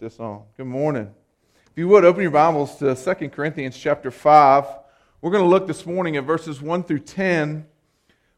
this. 0.00 0.16
Good 0.16 0.64
morning. 0.64 1.12
If 1.66 1.72
you 1.76 1.86
would, 1.88 2.06
open 2.06 2.22
your 2.22 2.30
Bibles 2.30 2.78
to 2.78 2.94
2 2.94 3.28
Corinthians 3.28 3.76
chapter 3.76 4.10
5. 4.10 4.64
We're 5.20 5.30
going 5.30 5.44
to 5.44 5.48
look 5.48 5.66
this 5.66 5.84
morning 5.84 6.16
at 6.16 6.24
verses 6.24 6.62
1 6.62 6.84
through 6.84 7.00
10. 7.00 7.66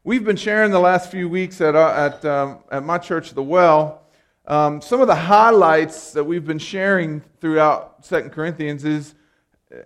We've 0.03 0.25
been 0.25 0.35
sharing 0.35 0.71
the 0.71 0.81
last 0.81 1.09
few 1.09 1.29
weeks 1.29 1.61
at, 1.61 1.73
uh, 1.73 1.93
at, 1.95 2.25
um, 2.25 2.59
at 2.69 2.83
my 2.83 2.97
church, 2.97 3.31
The 3.31 3.41
Well. 3.41 4.01
Um, 4.45 4.81
some 4.81 4.99
of 4.99 5.07
the 5.07 5.15
highlights 5.15 6.11
that 6.11 6.25
we've 6.25 6.43
been 6.43 6.59
sharing 6.59 7.21
throughout 7.39 8.03
2 8.03 8.23
Corinthians 8.23 8.83
is 8.83 9.15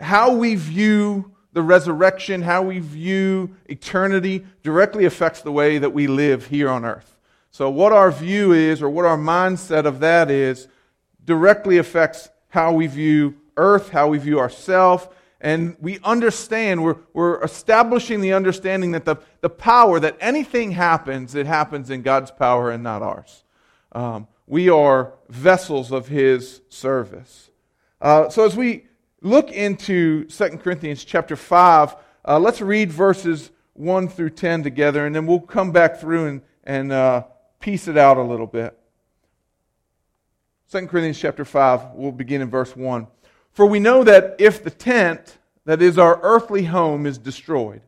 how 0.02 0.34
we 0.36 0.55
view 0.55 1.32
the 1.54 1.62
resurrection, 1.62 2.41
how 2.41 2.64
we 2.64 2.80
view 2.80 3.55
eternity, 3.68 4.48
directly 4.64 5.05
affects 5.05 5.41
the 5.41 5.52
way 5.52 5.78
that 5.78 5.94
we 5.94 6.07
live 6.07 6.48
here 6.48 6.71
on 6.71 6.86
earth. 6.86 7.20
So, 7.52 7.70
what 7.70 7.94
our 7.94 8.09
view 8.09 8.52
is, 8.52 8.82
or 8.82 8.89
what 8.89 9.05
our 9.05 9.18
mindset 9.18 9.86
of 9.86 10.00
that 10.00 10.32
is, 10.32 10.68
directly 11.28 11.78
affects 11.78 12.30
how 12.50 12.73
we 12.73 12.88
view 12.88 13.36
earth, 13.57 13.90
how 13.90 14.08
we 14.08 14.17
view 14.17 14.40
ourselves. 14.40 15.08
And 15.40 15.76
we 15.80 16.00
understand, 16.03 16.84
we're, 16.84 16.98
we're 17.13 17.44
establishing 17.44 18.22
the 18.22 18.34
understanding 18.34 18.91
that 18.94 19.05
the, 19.05 19.17
the 19.41 19.50
power, 19.50 20.00
that 20.00 20.17
anything 20.20 20.72
happens, 20.72 21.36
it 21.36 21.45
happens 21.45 21.91
in 21.91 22.02
God's 22.02 22.31
power 22.31 22.72
and 22.72 22.81
not 22.81 23.03
ours. 23.03 23.44
Um, 23.91 24.27
we 24.48 24.70
are 24.70 25.13
vessels 25.30 25.91
of 25.91 26.08
His 26.08 26.62
service. 26.70 27.52
Uh, 28.02 28.30
so 28.30 28.45
as 28.45 28.55
we 28.55 28.86
look 29.22 29.52
into 29.52 30.25
2 30.25 30.50
Corinthians 30.58 31.03
chapter 31.03 31.36
5, 31.36 31.95
uh, 32.28 32.39
let's 32.39 32.62
read 32.62 32.91
verses 32.91 33.52
1 33.73 34.08
through 34.08 34.31
10 34.31 34.64
together, 34.64 35.05
and 35.05 35.16
then 35.16 35.28
we'll 35.28 35.39
come 35.39 35.72
back 35.72 36.00
through 36.00 36.25
and, 36.25 36.41
and 36.64 36.91
uh, 36.91 37.23
piece 37.59 37.88
it 37.88 37.98
out 37.98 38.17
a 38.17 38.23
little 38.23 38.48
bit. 38.48 38.78
2 40.70 40.88
Corinthians 40.88 41.17
chapter 41.17 41.45
5, 41.45 41.94
we'll 41.94 42.12
begin 42.12 42.41
in 42.41 42.49
verse 42.49 42.75
1. 42.75 43.08
For 43.53 43.66
we 43.66 43.80
know 43.80 44.03
that 44.03 44.35
if 44.38 44.62
the 44.62 44.70
tent, 44.70 45.38
that 45.63 45.81
is 45.81 45.97
our 45.97 46.19
earthly 46.22 46.66
home, 46.66 47.05
is 47.05 47.17
destroyed, 47.17 47.81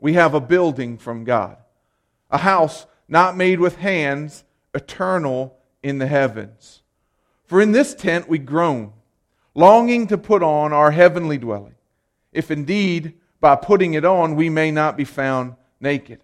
we 0.00 0.14
have 0.14 0.34
a 0.34 0.40
building 0.40 0.98
from 0.98 1.22
God, 1.22 1.58
a 2.28 2.38
house 2.38 2.86
not 3.06 3.36
made 3.36 3.60
with 3.60 3.76
hands, 3.76 4.42
eternal 4.74 5.56
in 5.80 5.98
the 5.98 6.08
heavens. 6.08 6.82
For 7.44 7.60
in 7.62 7.70
this 7.70 7.94
tent 7.94 8.28
we 8.28 8.38
groan, 8.38 8.92
longing 9.54 10.08
to 10.08 10.18
put 10.18 10.42
on 10.42 10.72
our 10.72 10.90
heavenly 10.90 11.38
dwelling, 11.38 11.76
if 12.32 12.50
indeed 12.50 13.14
by 13.40 13.54
putting 13.54 13.94
it 13.94 14.04
on 14.04 14.34
we 14.34 14.50
may 14.50 14.72
not 14.72 14.96
be 14.96 15.04
found 15.04 15.54
naked. 15.80 16.20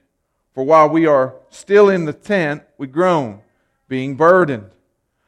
For 0.55 0.65
while 0.65 0.89
we 0.89 1.07
are 1.07 1.37
still 1.51 1.89
in 1.89 2.05
the 2.05 2.13
tent, 2.13 2.65
we 2.79 2.89
groan, 2.89 3.43
being 3.87 4.17
burdened 4.17 4.73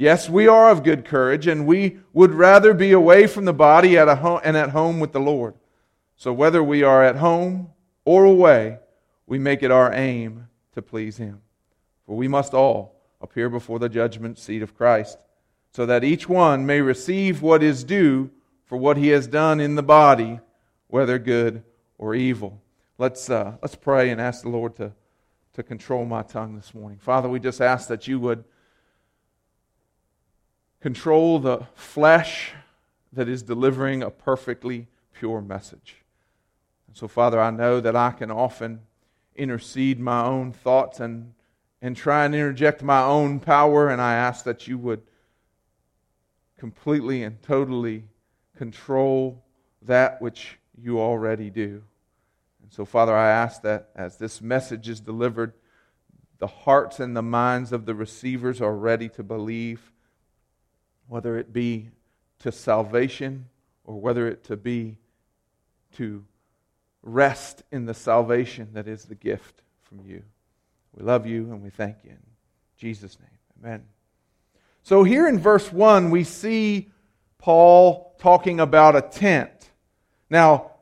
Yes, 0.00 0.30
we 0.30 0.46
are 0.46 0.70
of 0.70 0.84
good 0.84 1.04
courage, 1.04 1.48
and 1.48 1.66
we 1.66 1.98
would 2.12 2.32
rather 2.32 2.72
be 2.72 2.92
away 2.92 3.26
from 3.26 3.44
the 3.44 3.52
body 3.52 3.98
at 3.98 4.08
and 4.08 4.56
at 4.56 4.70
home 4.70 5.00
with 5.00 5.10
the 5.10 5.20
Lord. 5.20 5.54
So 6.14 6.32
whether 6.32 6.62
we 6.62 6.84
are 6.84 7.02
at 7.02 7.16
home 7.16 7.70
or 8.04 8.24
away, 8.24 8.78
we 9.26 9.40
make 9.40 9.64
it 9.64 9.72
our 9.72 9.92
aim 9.92 10.46
to 10.74 10.82
please 10.82 11.16
Him. 11.16 11.42
For 12.06 12.16
we 12.16 12.28
must 12.28 12.54
all 12.54 12.94
appear 13.20 13.50
before 13.50 13.80
the 13.80 13.88
judgment 13.88 14.38
seat 14.38 14.62
of 14.62 14.76
Christ, 14.76 15.18
so 15.72 15.84
that 15.86 16.04
each 16.04 16.28
one 16.28 16.64
may 16.64 16.80
receive 16.80 17.42
what 17.42 17.60
is 17.60 17.82
due 17.82 18.30
for 18.66 18.78
what 18.78 18.96
he 18.98 19.08
has 19.08 19.26
done 19.26 19.58
in 19.58 19.74
the 19.74 19.82
body, 19.82 20.38
whether 20.86 21.18
good 21.18 21.64
or 21.96 22.14
evil. 22.14 22.62
Let's, 22.98 23.28
uh, 23.28 23.56
let's 23.62 23.74
pray 23.74 24.10
and 24.10 24.20
ask 24.20 24.42
the 24.42 24.48
Lord 24.48 24.76
to, 24.76 24.92
to 25.54 25.62
control 25.64 26.04
my 26.04 26.22
tongue 26.22 26.54
this 26.54 26.72
morning. 26.72 26.98
Father, 26.98 27.28
we 27.28 27.40
just 27.40 27.60
ask 27.60 27.88
that 27.88 28.06
you 28.06 28.20
would 28.20 28.44
control 30.80 31.38
the 31.38 31.66
flesh 31.74 32.52
that 33.12 33.28
is 33.28 33.42
delivering 33.42 34.02
a 34.02 34.10
perfectly 34.10 34.86
pure 35.12 35.40
message. 35.40 35.96
And 36.86 36.96
so, 36.96 37.08
Father, 37.08 37.40
I 37.40 37.50
know 37.50 37.80
that 37.80 37.96
I 37.96 38.10
can 38.10 38.30
often 38.30 38.80
intercede 39.34 39.98
my 39.98 40.24
own 40.24 40.52
thoughts 40.52 41.00
and, 41.00 41.34
and 41.80 41.96
try 41.96 42.24
and 42.24 42.34
interject 42.34 42.82
my 42.82 43.02
own 43.02 43.40
power, 43.40 43.88
and 43.88 44.00
I 44.00 44.14
ask 44.14 44.44
that 44.44 44.66
you 44.68 44.78
would 44.78 45.02
completely 46.58 47.22
and 47.22 47.40
totally 47.42 48.04
control 48.56 49.44
that 49.82 50.20
which 50.20 50.58
you 50.80 51.00
already 51.00 51.50
do. 51.50 51.82
And 52.62 52.72
so, 52.72 52.84
Father, 52.84 53.16
I 53.16 53.30
ask 53.30 53.62
that 53.62 53.90
as 53.94 54.16
this 54.16 54.40
message 54.40 54.88
is 54.88 55.00
delivered, 55.00 55.54
the 56.38 56.46
hearts 56.46 57.00
and 57.00 57.16
the 57.16 57.22
minds 57.22 57.72
of 57.72 57.86
the 57.86 57.94
receivers 57.94 58.60
are 58.60 58.74
ready 58.74 59.08
to 59.10 59.22
believe 59.22 59.92
whether 61.08 61.36
it 61.36 61.52
be 61.52 61.90
to 62.40 62.52
salvation 62.52 63.46
or 63.84 64.00
whether 64.00 64.28
it 64.28 64.44
to 64.44 64.56
be 64.56 64.96
to 65.96 66.24
rest 67.02 67.62
in 67.72 67.86
the 67.86 67.94
salvation 67.94 68.68
that 68.74 68.86
is 68.86 69.04
the 69.04 69.14
gift 69.14 69.62
from 69.82 70.00
you. 70.04 70.22
We 70.94 71.02
love 71.02 71.26
you 71.26 71.50
and 71.50 71.62
we 71.62 71.70
thank 71.70 71.96
you. 72.04 72.10
In 72.10 72.18
Jesus' 72.76 73.18
name, 73.18 73.64
amen. 73.64 73.84
So 74.82 75.04
here 75.04 75.26
in 75.26 75.38
verse 75.38 75.72
1, 75.72 76.10
we 76.10 76.24
see 76.24 76.90
Paul 77.38 78.14
talking 78.18 78.60
about 78.60 78.96
a 78.96 79.02
tent. 79.02 79.70
Now, 80.30 80.72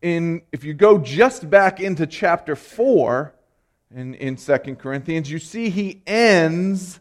in, 0.00 0.42
if 0.52 0.64
you 0.64 0.74
go 0.74 0.98
just 0.98 1.48
back 1.48 1.80
into 1.80 2.06
chapter 2.06 2.56
4 2.56 3.34
in, 3.94 4.14
in 4.14 4.36
2 4.36 4.58
Corinthians, 4.76 5.30
you 5.30 5.38
see 5.38 5.70
he 5.70 6.02
ends 6.06 7.00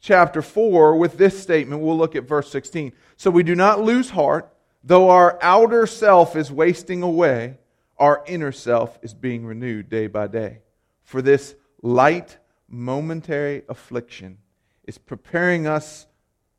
chapter 0.00 0.42
4 0.42 0.96
with 0.96 1.18
this 1.18 1.40
statement. 1.40 1.82
We'll 1.82 1.96
look 1.96 2.16
at 2.16 2.24
verse 2.24 2.50
16. 2.50 2.92
So 3.16 3.30
we 3.30 3.42
do 3.42 3.54
not 3.54 3.82
lose 3.82 4.10
heart, 4.10 4.52
though 4.82 5.10
our 5.10 5.38
outer 5.42 5.86
self 5.86 6.36
is 6.36 6.50
wasting 6.50 7.02
away, 7.02 7.58
our 7.98 8.24
inner 8.26 8.52
self 8.52 8.98
is 9.02 9.12
being 9.12 9.44
renewed 9.44 9.90
day 9.90 10.06
by 10.06 10.26
day. 10.26 10.60
For 11.04 11.20
this 11.20 11.54
light, 11.82 12.38
momentary 12.68 13.62
affliction 13.68 14.38
is 14.84 14.96
preparing 14.96 15.66
us 15.66 16.06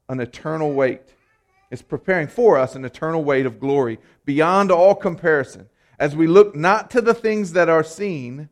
an 0.08 0.20
eternal 0.20 0.74
weight. 0.74 1.16
It's 1.72 1.82
preparing 1.82 2.28
for 2.28 2.58
us 2.58 2.76
an 2.76 2.86
eternal 2.86 3.24
weight 3.24 3.46
of 3.46 3.60
glory 3.60 3.98
beyond 4.26 4.72
all 4.72 4.94
comparison 4.94 5.70
as 5.98 6.16
we 6.16 6.28
look 6.28 6.56
not 6.56 6.92
to 6.92 7.02
the 7.02 7.14
things 7.14 7.54
that 7.54 7.70
are 7.70 7.84
seen, 7.84 8.50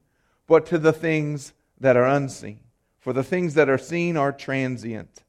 but 0.47 0.66
to 0.67 0.77
the 0.77 0.94
things 0.94 1.53
that 1.79 1.97
are 1.97 2.06
unseen. 2.06 2.59
For 3.00 3.14
the 3.14 3.24
things 3.24 3.54
that 3.54 3.70
are 3.70 3.78
seen 3.78 4.18
are 4.18 4.32
transient, 4.32 5.24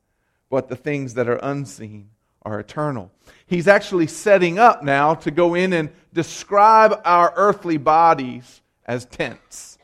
but 0.49 0.69
the 0.69 0.77
things 0.77 1.15
that 1.15 1.29
are 1.29 1.41
unseen 1.43 2.11
are 2.43 2.59
eternal. 2.59 3.13
He's 3.47 3.69
actually 3.69 4.07
setting 4.07 4.59
up 4.59 4.83
now 4.83 5.15
to 5.15 5.31
go 5.31 5.55
in 5.55 5.73
and 5.73 5.91
describe 6.13 7.01
our 7.05 7.33
earthly 7.37 7.77
bodies 7.77 8.61
as 8.85 9.05
tents. 9.05 9.79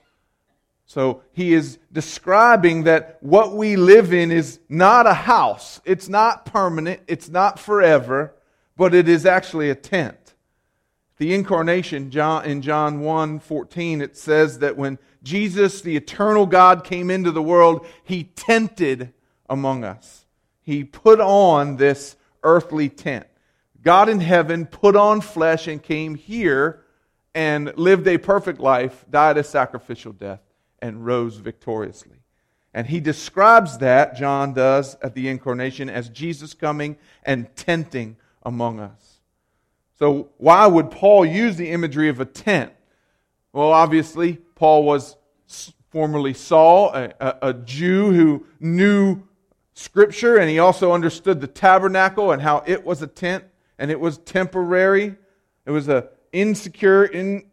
So 0.86 1.22
he 1.32 1.52
is 1.52 1.78
describing 1.92 2.84
that 2.84 3.18
what 3.20 3.52
we 3.52 3.76
live 3.76 4.12
in 4.12 4.32
is 4.32 4.60
not 4.68 5.06
a 5.06 5.14
house. 5.14 5.80
It's 5.84 6.08
not 6.08 6.46
permanent. 6.46 7.02
It's 7.06 7.28
not 7.28 7.58
forever, 7.58 8.34
but 8.76 8.94
it 8.94 9.08
is 9.08 9.26
actually 9.26 9.68
a 9.68 9.74
tent. 9.74 10.34
The 11.18 11.34
incarnation 11.34 12.10
John, 12.10 12.44
in 12.44 12.62
John 12.62 13.00
1 13.00 13.40
14, 13.40 14.00
it 14.00 14.16
says 14.16 14.58
that 14.60 14.76
when 14.76 14.98
Jesus, 15.26 15.80
the 15.80 15.96
eternal 15.96 16.46
God, 16.46 16.84
came 16.84 17.10
into 17.10 17.32
the 17.32 17.42
world, 17.42 17.84
he 18.04 18.24
tented 18.24 19.12
among 19.50 19.82
us. 19.82 20.24
He 20.62 20.84
put 20.84 21.20
on 21.20 21.76
this 21.76 22.14
earthly 22.44 22.88
tent. 22.88 23.26
God 23.82 24.08
in 24.08 24.20
heaven 24.20 24.66
put 24.66 24.94
on 24.94 25.20
flesh 25.20 25.66
and 25.66 25.82
came 25.82 26.14
here 26.14 26.84
and 27.34 27.76
lived 27.76 28.06
a 28.06 28.18
perfect 28.18 28.60
life, 28.60 29.04
died 29.10 29.36
a 29.36 29.42
sacrificial 29.42 30.12
death, 30.12 30.40
and 30.80 31.04
rose 31.04 31.38
victoriously. 31.38 32.18
And 32.72 32.86
he 32.86 33.00
describes 33.00 33.78
that, 33.78 34.16
John 34.16 34.54
does, 34.54 34.96
at 35.02 35.14
the 35.14 35.28
incarnation 35.28 35.90
as 35.90 36.08
Jesus 36.08 36.54
coming 36.54 36.96
and 37.24 37.54
tenting 37.56 38.16
among 38.44 38.78
us. 38.78 39.18
So, 39.98 40.28
why 40.36 40.66
would 40.66 40.90
Paul 40.92 41.24
use 41.24 41.56
the 41.56 41.70
imagery 41.70 42.08
of 42.08 42.20
a 42.20 42.24
tent? 42.24 42.72
Well, 43.52 43.72
obviously, 43.72 44.36
Paul 44.54 44.84
was 44.84 45.15
formerly 45.96 46.34
Saul, 46.34 46.90
a, 46.92 47.36
a, 47.40 47.54
Jew 47.54 48.12
who 48.12 48.44
knew 48.60 49.22
Scripture, 49.72 50.36
and 50.36 50.50
he 50.50 50.58
also 50.58 50.92
understood 50.92 51.40
the 51.40 51.46
tabernacle 51.46 52.32
and 52.32 52.42
how 52.42 52.62
it 52.66 52.84
was 52.84 53.00
a 53.00 53.06
tent 53.06 53.44
and 53.78 53.90
it 53.90 53.98
was 53.98 54.18
temporary. 54.18 55.16
It 55.64 55.70
was 55.70 55.88
an 55.88 56.02
insecure, 56.34 57.06
in, 57.06 57.46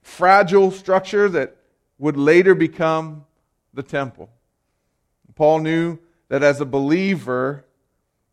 fragile 0.00 0.70
structure 0.70 1.28
that 1.28 1.58
would 1.98 2.16
later 2.16 2.54
become 2.54 3.26
the 3.74 3.82
temple. 3.82 4.30
Paul 5.34 5.58
knew 5.58 5.98
that 6.30 6.42
as 6.42 6.62
a 6.62 6.64
believer, 6.64 7.66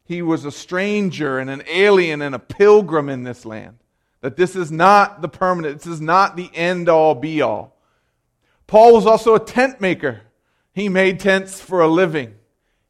he 0.06 0.22
was 0.22 0.46
a 0.46 0.52
stranger 0.52 1.40
and 1.40 1.50
an 1.50 1.64
alien 1.68 2.22
and 2.22 2.34
a 2.34 2.40
pilgrim 2.40 3.10
in 3.10 3.24
this 3.24 3.44
land. 3.44 3.80
That 4.22 4.38
this 4.38 4.56
is 4.56 4.72
not 4.72 5.22
the 5.22 5.28
permanent, 5.28 5.80
this 5.80 5.92
is 5.92 6.00
not 6.00 6.38
the 6.38 6.50
end 6.54 6.88
all 6.88 7.16
be 7.16 7.42
all. 7.42 7.75
Paul 8.68 8.94
was 8.94 9.06
also 9.06 9.36
a 9.36 9.40
tent 9.40 9.80
maker. 9.80 10.22
He 10.74 10.90
made 10.90 11.20
tents 11.20 11.62
for 11.62 11.82
a 11.82 11.88
living. 11.88 12.36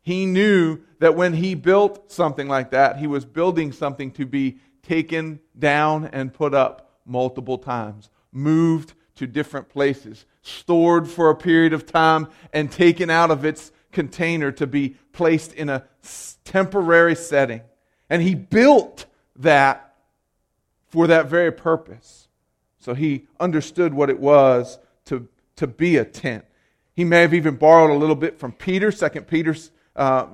He 0.01 0.25
knew 0.25 0.79
that 0.99 1.15
when 1.15 1.33
he 1.33 1.55
built 1.55 2.11
something 2.11 2.47
like 2.47 2.71
that, 2.71 2.97
he 2.97 3.07
was 3.07 3.25
building 3.25 3.71
something 3.71 4.11
to 4.11 4.25
be 4.25 4.59
taken 4.83 5.39
down 5.57 6.05
and 6.05 6.33
put 6.33 6.53
up 6.53 6.99
multiple 7.05 7.57
times, 7.57 8.09
moved 8.31 8.93
to 9.15 9.27
different 9.27 9.69
places, 9.69 10.25
stored 10.41 11.07
for 11.07 11.29
a 11.29 11.35
period 11.35 11.73
of 11.73 11.85
time, 11.85 12.27
and 12.53 12.71
taken 12.71 13.09
out 13.09 13.31
of 13.31 13.45
its 13.45 13.71
container 13.91 14.51
to 14.51 14.67
be 14.67 14.95
placed 15.11 15.53
in 15.53 15.69
a 15.69 15.85
temporary 16.43 17.15
setting. 17.15 17.61
And 18.09 18.21
he 18.21 18.35
built 18.35 19.05
that 19.37 19.95
for 20.87 21.07
that 21.07 21.27
very 21.27 21.51
purpose. 21.51 22.27
So 22.77 22.93
he 22.93 23.27
understood 23.39 23.93
what 23.93 24.09
it 24.09 24.19
was 24.19 24.77
to, 25.05 25.27
to 25.57 25.67
be 25.67 25.97
a 25.97 26.05
tent. 26.05 26.45
He 26.93 27.03
may 27.03 27.21
have 27.21 27.33
even 27.33 27.55
borrowed 27.55 27.91
a 27.91 27.99
little 27.99 28.15
bit 28.15 28.39
from 28.39 28.51
Peter. 28.51 28.91
Second 28.91 29.27
Peter 29.27 29.55
uh, 29.95 30.27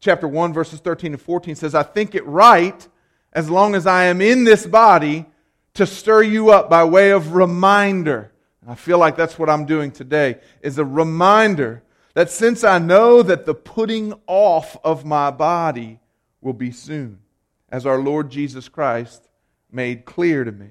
chapter 0.00 0.28
1, 0.28 0.52
verses 0.52 0.80
13 0.80 1.12
and 1.12 1.20
14 1.20 1.54
says, 1.54 1.74
I 1.74 1.82
think 1.82 2.14
it 2.14 2.26
right, 2.26 2.86
as 3.32 3.50
long 3.50 3.74
as 3.74 3.86
I 3.86 4.04
am 4.04 4.20
in 4.20 4.44
this 4.44 4.66
body, 4.66 5.26
to 5.74 5.86
stir 5.86 6.22
you 6.22 6.50
up 6.50 6.70
by 6.70 6.84
way 6.84 7.10
of 7.10 7.34
reminder. 7.34 8.32
I 8.66 8.74
feel 8.74 8.98
like 8.98 9.16
that's 9.16 9.38
what 9.38 9.48
I'm 9.48 9.66
doing 9.66 9.90
today, 9.90 10.38
is 10.60 10.78
a 10.78 10.84
reminder 10.84 11.82
that 12.14 12.30
since 12.30 12.64
I 12.64 12.78
know 12.78 13.22
that 13.22 13.46
the 13.46 13.54
putting 13.54 14.14
off 14.26 14.76
of 14.82 15.04
my 15.04 15.30
body 15.30 16.00
will 16.40 16.54
be 16.54 16.72
soon, 16.72 17.20
as 17.68 17.86
our 17.86 17.98
Lord 17.98 18.30
Jesus 18.30 18.68
Christ 18.68 19.28
made 19.70 20.04
clear 20.04 20.44
to 20.44 20.52
me. 20.52 20.70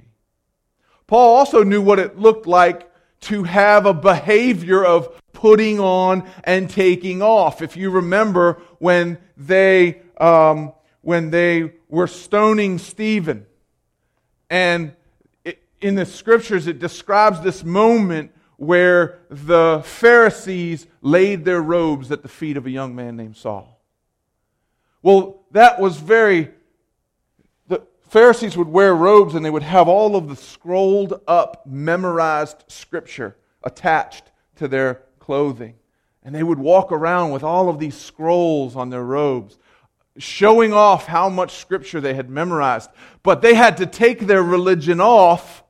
Paul 1.07 1.35
also 1.35 1.63
knew 1.63 1.81
what 1.81 1.99
it 1.99 2.17
looked 2.17 2.47
like 2.47 2.91
to 3.21 3.43
have 3.43 3.85
a 3.85 3.93
behavior 3.93 4.83
of 4.83 5.21
putting 5.33 5.79
on 5.79 6.29
and 6.43 6.69
taking 6.69 7.21
off. 7.21 7.61
If 7.61 7.77
you 7.77 7.89
remember 7.89 8.61
when 8.79 9.17
they, 9.37 10.01
um, 10.17 10.73
when 11.01 11.29
they 11.29 11.73
were 11.89 12.07
stoning 12.07 12.77
Stephen, 12.77 13.45
and 14.49 14.93
it, 15.43 15.61
in 15.81 15.95
the 15.95 16.05
scriptures, 16.05 16.67
it 16.67 16.79
describes 16.79 17.41
this 17.41 17.63
moment 17.63 18.31
where 18.57 19.19
the 19.29 19.81
Pharisees 19.83 20.87
laid 21.01 21.45
their 21.45 21.61
robes 21.61 22.11
at 22.11 22.21
the 22.21 22.29
feet 22.29 22.57
of 22.57 22.65
a 22.65 22.71
young 22.71 22.95
man 22.95 23.17
named 23.17 23.37
Saul. 23.37 23.81
Well, 25.01 25.43
that 25.51 25.79
was 25.79 25.97
very. 25.97 26.51
Pharisees 28.07 28.55
would 28.55 28.67
wear 28.67 28.95
robes 28.95 29.35
and 29.35 29.43
they 29.43 29.49
would 29.49 29.63
have 29.63 29.87
all 29.87 30.15
of 30.15 30.29
the 30.29 30.35
scrolled 30.35 31.21
up, 31.27 31.65
memorized 31.65 32.63
scripture 32.67 33.35
attached 33.63 34.31
to 34.57 34.67
their 34.67 35.01
clothing. 35.19 35.75
And 36.23 36.33
they 36.33 36.43
would 36.43 36.59
walk 36.59 36.91
around 36.91 37.31
with 37.31 37.43
all 37.43 37.69
of 37.69 37.79
these 37.79 37.95
scrolls 37.95 38.75
on 38.75 38.89
their 38.89 39.03
robes, 39.03 39.57
showing 40.17 40.73
off 40.73 41.05
how 41.05 41.29
much 41.29 41.55
scripture 41.57 42.01
they 42.01 42.13
had 42.13 42.29
memorized. 42.29 42.89
But 43.21 43.41
they 43.41 43.53
had 43.53 43.77
to 43.77 43.85
take 43.85 44.21
their 44.21 44.41
religion 44.41 44.99
off 44.99 45.63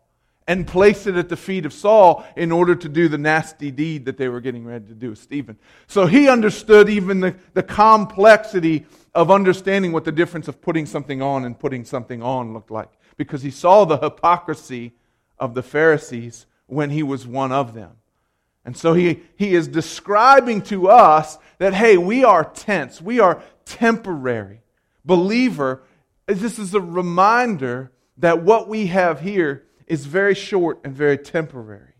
and 0.47 0.67
place 0.67 1.07
it 1.07 1.15
at 1.15 1.29
the 1.29 1.35
feet 1.35 1.65
of 1.65 1.73
Saul 1.73 2.25
in 2.35 2.51
order 2.51 2.75
to 2.75 2.87
do 2.87 3.07
the 3.07 3.17
nasty 3.17 3.71
deed 3.71 4.05
that 4.05 4.17
they 4.17 4.29
were 4.29 4.41
getting 4.41 4.63
ready 4.63 4.85
to 4.85 4.93
do 4.93 5.09
with 5.09 5.19
Stephen. 5.19 5.57
So 5.87 6.05
he 6.05 6.29
understood 6.29 6.87
even 6.87 7.19
the, 7.19 7.35
the 7.53 7.63
complexity 7.63 8.85
of 9.15 9.31
understanding 9.31 9.93
what 9.93 10.03
the 10.03 10.11
difference 10.11 10.47
of 10.49 10.61
putting 10.61 10.85
something 10.85 11.21
on 11.21 11.45
and 11.45 11.57
putting 11.57 11.85
something 11.85 12.21
on 12.21 12.53
looked 12.53 12.69
like. 12.69 12.89
Because 13.15 13.41
he 13.41 13.49
saw 13.49 13.85
the 13.85 13.97
hypocrisy 13.97 14.93
of 15.39 15.53
the 15.53 15.63
Pharisees 15.63 16.45
when 16.67 16.89
he 16.89 17.01
was 17.01 17.25
one 17.25 17.53
of 17.53 17.73
them. 17.73 17.91
And 18.65 18.75
so 18.75 18.93
he, 18.93 19.21
he 19.37 19.55
is 19.55 19.67
describing 19.67 20.61
to 20.63 20.89
us 20.89 21.37
that, 21.59 21.73
hey, 21.73 21.97
we 21.97 22.25
are 22.25 22.43
tents, 22.43 23.01
we 23.01 23.19
are 23.19 23.41
temporary. 23.63 24.61
Believer, 25.05 25.83
this 26.27 26.59
is 26.59 26.73
a 26.73 26.81
reminder 26.81 27.91
that 28.17 28.43
what 28.43 28.67
we 28.67 28.87
have 28.87 29.21
here 29.21 29.63
is 29.87 30.05
very 30.05 30.33
short 30.33 30.79
and 30.83 30.93
very 30.93 31.17
temporary. 31.17 31.93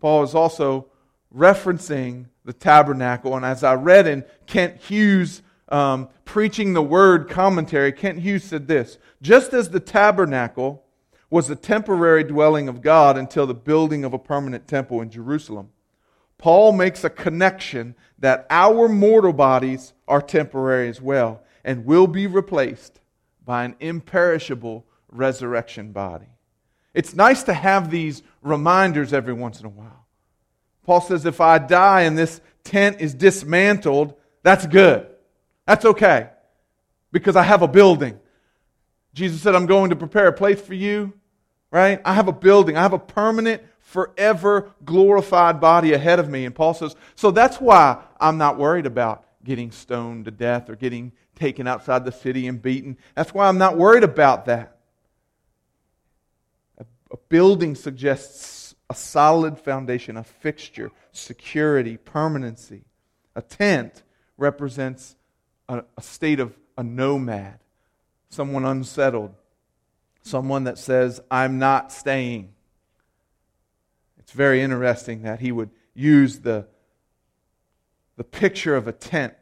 Paul 0.00 0.22
is 0.22 0.34
also 0.34 0.86
referencing 1.34 2.26
the 2.44 2.52
tabernacle, 2.52 3.34
and 3.34 3.44
as 3.44 3.64
I 3.64 3.74
read 3.74 4.06
in 4.06 4.24
Kent 4.46 4.80
Hughes' 4.82 5.42
um, 5.68 6.08
preaching 6.24 6.72
the 6.72 6.82
word 6.82 7.28
commentary, 7.28 7.92
Kent 7.92 8.20
Hughes 8.20 8.44
said 8.44 8.68
this 8.68 8.98
Just 9.22 9.52
as 9.52 9.70
the 9.70 9.80
tabernacle 9.80 10.84
was 11.30 11.50
a 11.50 11.56
temporary 11.56 12.24
dwelling 12.24 12.68
of 12.68 12.82
God 12.82 13.16
until 13.16 13.46
the 13.46 13.54
building 13.54 14.04
of 14.04 14.12
a 14.12 14.18
permanent 14.18 14.68
temple 14.68 15.00
in 15.00 15.10
Jerusalem, 15.10 15.70
Paul 16.38 16.72
makes 16.72 17.04
a 17.04 17.10
connection 17.10 17.94
that 18.18 18.46
our 18.50 18.88
mortal 18.88 19.32
bodies 19.32 19.94
are 20.06 20.22
temporary 20.22 20.88
as 20.88 21.00
well 21.00 21.42
and 21.64 21.86
will 21.86 22.06
be 22.06 22.26
replaced 22.26 23.00
by 23.44 23.64
an 23.64 23.76
imperishable 23.80 24.84
resurrection 25.10 25.92
body. 25.92 26.26
It's 26.92 27.14
nice 27.14 27.42
to 27.44 27.54
have 27.54 27.90
these 27.90 28.22
reminders 28.42 29.12
every 29.12 29.32
once 29.32 29.60
in 29.60 29.66
a 29.66 29.70
while. 29.70 30.06
Paul 30.84 31.00
says, 31.00 31.24
if 31.24 31.40
I 31.40 31.58
die 31.58 32.02
and 32.02 32.16
this 32.16 32.40
tent 32.62 33.00
is 33.00 33.14
dismantled, 33.14 34.14
that's 34.42 34.66
good. 34.66 35.06
That's 35.66 35.84
okay. 35.84 36.30
Because 37.12 37.36
I 37.36 37.42
have 37.42 37.62
a 37.62 37.68
building. 37.68 38.18
Jesus 39.14 39.40
said, 39.40 39.54
I'm 39.54 39.66
going 39.66 39.90
to 39.90 39.96
prepare 39.96 40.26
a 40.26 40.32
place 40.32 40.60
for 40.60 40.74
you, 40.74 41.12
right? 41.70 42.00
I 42.04 42.14
have 42.14 42.28
a 42.28 42.32
building. 42.32 42.76
I 42.76 42.82
have 42.82 42.92
a 42.92 42.98
permanent, 42.98 43.62
forever 43.80 44.72
glorified 44.84 45.60
body 45.60 45.92
ahead 45.92 46.18
of 46.18 46.28
me. 46.28 46.44
And 46.44 46.54
Paul 46.54 46.74
says, 46.74 46.96
so 47.14 47.30
that's 47.30 47.60
why 47.60 48.02
I'm 48.20 48.38
not 48.38 48.58
worried 48.58 48.86
about 48.86 49.24
getting 49.44 49.70
stoned 49.70 50.24
to 50.24 50.30
death 50.30 50.68
or 50.68 50.74
getting 50.74 51.12
taken 51.36 51.66
outside 51.66 52.04
the 52.04 52.12
city 52.12 52.48
and 52.48 52.60
beaten. 52.60 52.96
That's 53.14 53.32
why 53.32 53.46
I'm 53.46 53.58
not 53.58 53.76
worried 53.76 54.04
about 54.04 54.46
that. 54.46 54.78
A 56.78 57.16
building 57.28 57.76
suggests 57.76 58.74
a 58.90 58.94
solid 58.94 59.58
foundation, 59.58 60.16
a 60.16 60.24
fixture, 60.24 60.90
security, 61.12 61.96
permanency. 61.96 62.84
A 63.36 63.42
tent 63.42 64.02
represents 64.36 65.14
a, 65.68 65.84
a 65.96 66.02
state 66.02 66.40
of 66.40 66.56
a 66.76 66.82
nomad, 66.82 67.58
someone 68.30 68.64
unsettled, 68.64 69.34
someone 70.22 70.64
that 70.64 70.78
says, 70.78 71.20
I'm 71.30 71.58
not 71.58 71.92
staying. 71.92 72.52
It's 74.18 74.32
very 74.32 74.62
interesting 74.62 75.22
that 75.22 75.40
he 75.40 75.52
would 75.52 75.70
use 75.94 76.40
the, 76.40 76.66
the 78.16 78.24
picture 78.24 78.74
of 78.74 78.88
a 78.88 78.92
tent. 78.92 79.34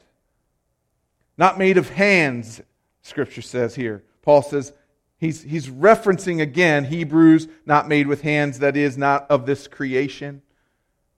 Not 1.39 1.59
made 1.59 1.79
of 1.79 1.91
hands, 1.91 2.61
Scripture 3.03 3.43
says 3.43 3.75
here. 3.75 4.05
Paul 4.23 4.43
says, 4.43 4.73
He's, 5.23 5.41
he's 5.45 5.69
referencing 5.69 6.41
again 6.41 6.87
Hebrews, 6.87 7.47
not 7.65 7.87
made 7.87 8.09
with 8.09 8.23
hands, 8.23 8.59
that 8.59 8.77
is, 8.77 8.99
not 8.99 9.31
of 9.31 9.47
this 9.47 9.69
creation. 9.69 10.43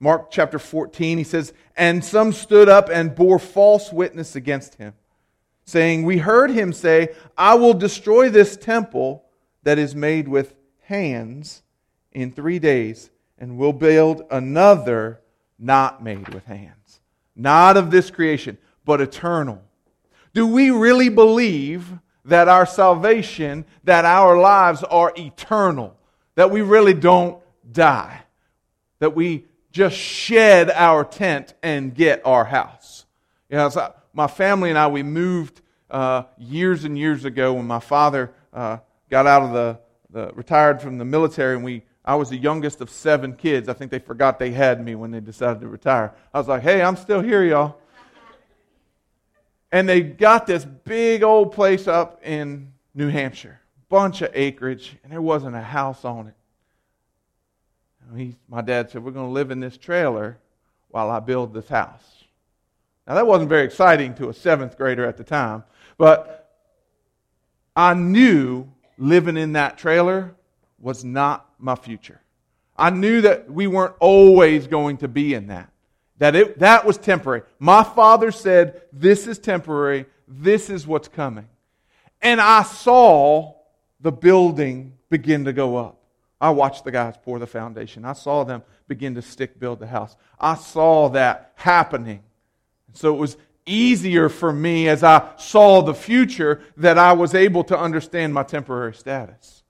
Mark 0.04 0.30
chapter 0.30 0.58
14, 0.58 1.16
he 1.16 1.24
says, 1.24 1.54
And 1.76 2.04
some 2.04 2.34
stood 2.34 2.68
up 2.68 2.90
and 2.90 3.14
bore 3.14 3.38
false 3.38 3.90
witness 3.90 4.36
against 4.36 4.74
him, 4.74 4.92
saying, 5.64 6.04
We 6.04 6.18
heard 6.18 6.50
him 6.50 6.74
say, 6.74 7.14
I 7.38 7.54
will 7.54 7.72
destroy 7.72 8.28
this 8.28 8.54
temple 8.54 9.24
that 9.62 9.78
is 9.78 9.96
made 9.96 10.28
with 10.28 10.56
hands 10.82 11.62
in 12.12 12.32
three 12.32 12.58
days, 12.58 13.10
and 13.38 13.56
will 13.56 13.72
build 13.72 14.26
another 14.30 15.22
not 15.58 16.04
made 16.04 16.28
with 16.34 16.44
hands. 16.44 17.00
Not 17.34 17.78
of 17.78 17.90
this 17.90 18.10
creation, 18.10 18.58
but 18.84 19.00
eternal. 19.00 19.62
Do 20.34 20.46
we 20.46 20.68
really 20.68 21.08
believe 21.08 21.90
that 22.26 22.46
our 22.46 22.66
salvation, 22.66 23.64
that 23.84 24.04
our 24.04 24.38
lives 24.38 24.82
are 24.82 25.14
eternal, 25.16 25.96
that 26.34 26.50
we 26.50 26.60
really 26.60 26.92
don't 26.92 27.42
die, 27.72 28.20
that 28.98 29.16
we 29.16 29.46
just 29.74 29.96
shed 29.96 30.70
our 30.70 31.04
tent 31.04 31.52
and 31.62 31.94
get 31.94 32.22
our 32.24 32.46
house. 32.46 33.04
You 33.50 33.58
know, 33.58 33.68
so 33.68 33.92
my 34.14 34.26
family 34.26 34.70
and 34.70 34.78
I, 34.78 34.86
we 34.86 35.02
moved 35.02 35.60
uh, 35.90 36.22
years 36.38 36.84
and 36.84 36.98
years 36.98 37.26
ago 37.26 37.52
when 37.52 37.66
my 37.66 37.80
father 37.80 38.32
uh, 38.54 38.78
got 39.10 39.26
out 39.26 39.42
of 39.42 39.52
the, 39.52 39.78
the, 40.10 40.32
retired 40.34 40.80
from 40.80 40.96
the 40.96 41.04
military, 41.04 41.56
and 41.56 41.62
we, 41.62 41.82
I 42.04 42.14
was 42.14 42.30
the 42.30 42.38
youngest 42.38 42.80
of 42.80 42.88
seven 42.88 43.34
kids. 43.34 43.68
I 43.68 43.74
think 43.74 43.90
they 43.90 43.98
forgot 43.98 44.38
they 44.38 44.52
had 44.52 44.82
me 44.82 44.94
when 44.94 45.10
they 45.10 45.20
decided 45.20 45.60
to 45.60 45.68
retire. 45.68 46.14
I 46.32 46.38
was 46.38 46.48
like, 46.48 46.62
hey, 46.62 46.80
I'm 46.80 46.96
still 46.96 47.20
here, 47.20 47.44
y'all 47.44 47.76
and 49.74 49.88
they 49.88 50.02
got 50.02 50.46
this 50.46 50.64
big 50.64 51.24
old 51.24 51.50
place 51.50 51.88
up 51.88 52.20
in 52.24 52.72
New 52.94 53.08
Hampshire. 53.08 53.60
bunch 53.88 54.22
of 54.22 54.30
acreage, 54.32 54.96
and 55.02 55.12
there 55.12 55.20
wasn't 55.20 55.56
a 55.56 55.60
house 55.60 56.04
on 56.04 56.28
it. 56.28 56.34
He, 58.16 58.36
my 58.48 58.60
dad 58.60 58.90
said, 58.90 59.04
We're 59.04 59.12
going 59.12 59.26
to 59.26 59.32
live 59.32 59.50
in 59.50 59.60
this 59.60 59.76
trailer 59.76 60.38
while 60.88 61.10
I 61.10 61.20
build 61.20 61.52
this 61.52 61.68
house. 61.68 62.24
Now, 63.06 63.14
that 63.14 63.26
wasn't 63.26 63.48
very 63.48 63.64
exciting 63.64 64.14
to 64.14 64.28
a 64.28 64.34
seventh 64.34 64.78
grader 64.78 65.04
at 65.04 65.16
the 65.16 65.24
time, 65.24 65.64
but 65.98 66.52
I 67.76 67.94
knew 67.94 68.68
living 68.96 69.36
in 69.36 69.52
that 69.52 69.76
trailer 69.76 70.34
was 70.78 71.04
not 71.04 71.48
my 71.58 71.74
future. 71.74 72.20
I 72.76 72.90
knew 72.90 73.20
that 73.22 73.50
we 73.50 73.66
weren't 73.66 73.94
always 74.00 74.66
going 74.66 74.98
to 74.98 75.08
be 75.08 75.34
in 75.34 75.48
that. 75.48 75.70
That 76.18 76.34
it, 76.36 76.58
that 76.60 76.84
was 76.84 76.96
temporary. 76.96 77.42
My 77.58 77.82
father 77.82 78.30
said, 78.30 78.82
This 78.92 79.26
is 79.26 79.38
temporary. 79.38 80.06
This 80.26 80.70
is 80.70 80.86
what's 80.86 81.08
coming. 81.08 81.48
And 82.22 82.40
I 82.40 82.62
saw 82.62 83.54
the 84.00 84.12
building 84.12 84.94
begin 85.10 85.44
to 85.44 85.52
go 85.52 85.76
up. 85.76 85.98
I 86.44 86.50
watched 86.50 86.84
the 86.84 86.90
guys 86.90 87.14
pour 87.22 87.38
the 87.38 87.46
foundation. 87.46 88.04
I 88.04 88.12
saw 88.12 88.44
them 88.44 88.62
begin 88.86 89.14
to 89.14 89.22
stick 89.22 89.58
build 89.58 89.78
the 89.78 89.86
house. 89.86 90.14
I 90.38 90.56
saw 90.56 91.08
that 91.08 91.54
happening. 91.54 92.22
So 92.92 93.14
it 93.14 93.18
was 93.18 93.38
easier 93.64 94.28
for 94.28 94.52
me 94.52 94.86
as 94.88 95.02
I 95.02 95.26
saw 95.38 95.80
the 95.80 95.94
future 95.94 96.60
that 96.76 96.98
I 96.98 97.14
was 97.14 97.34
able 97.34 97.64
to 97.64 97.78
understand 97.78 98.34
my 98.34 98.42
temporary 98.42 98.92
status. 98.92 99.62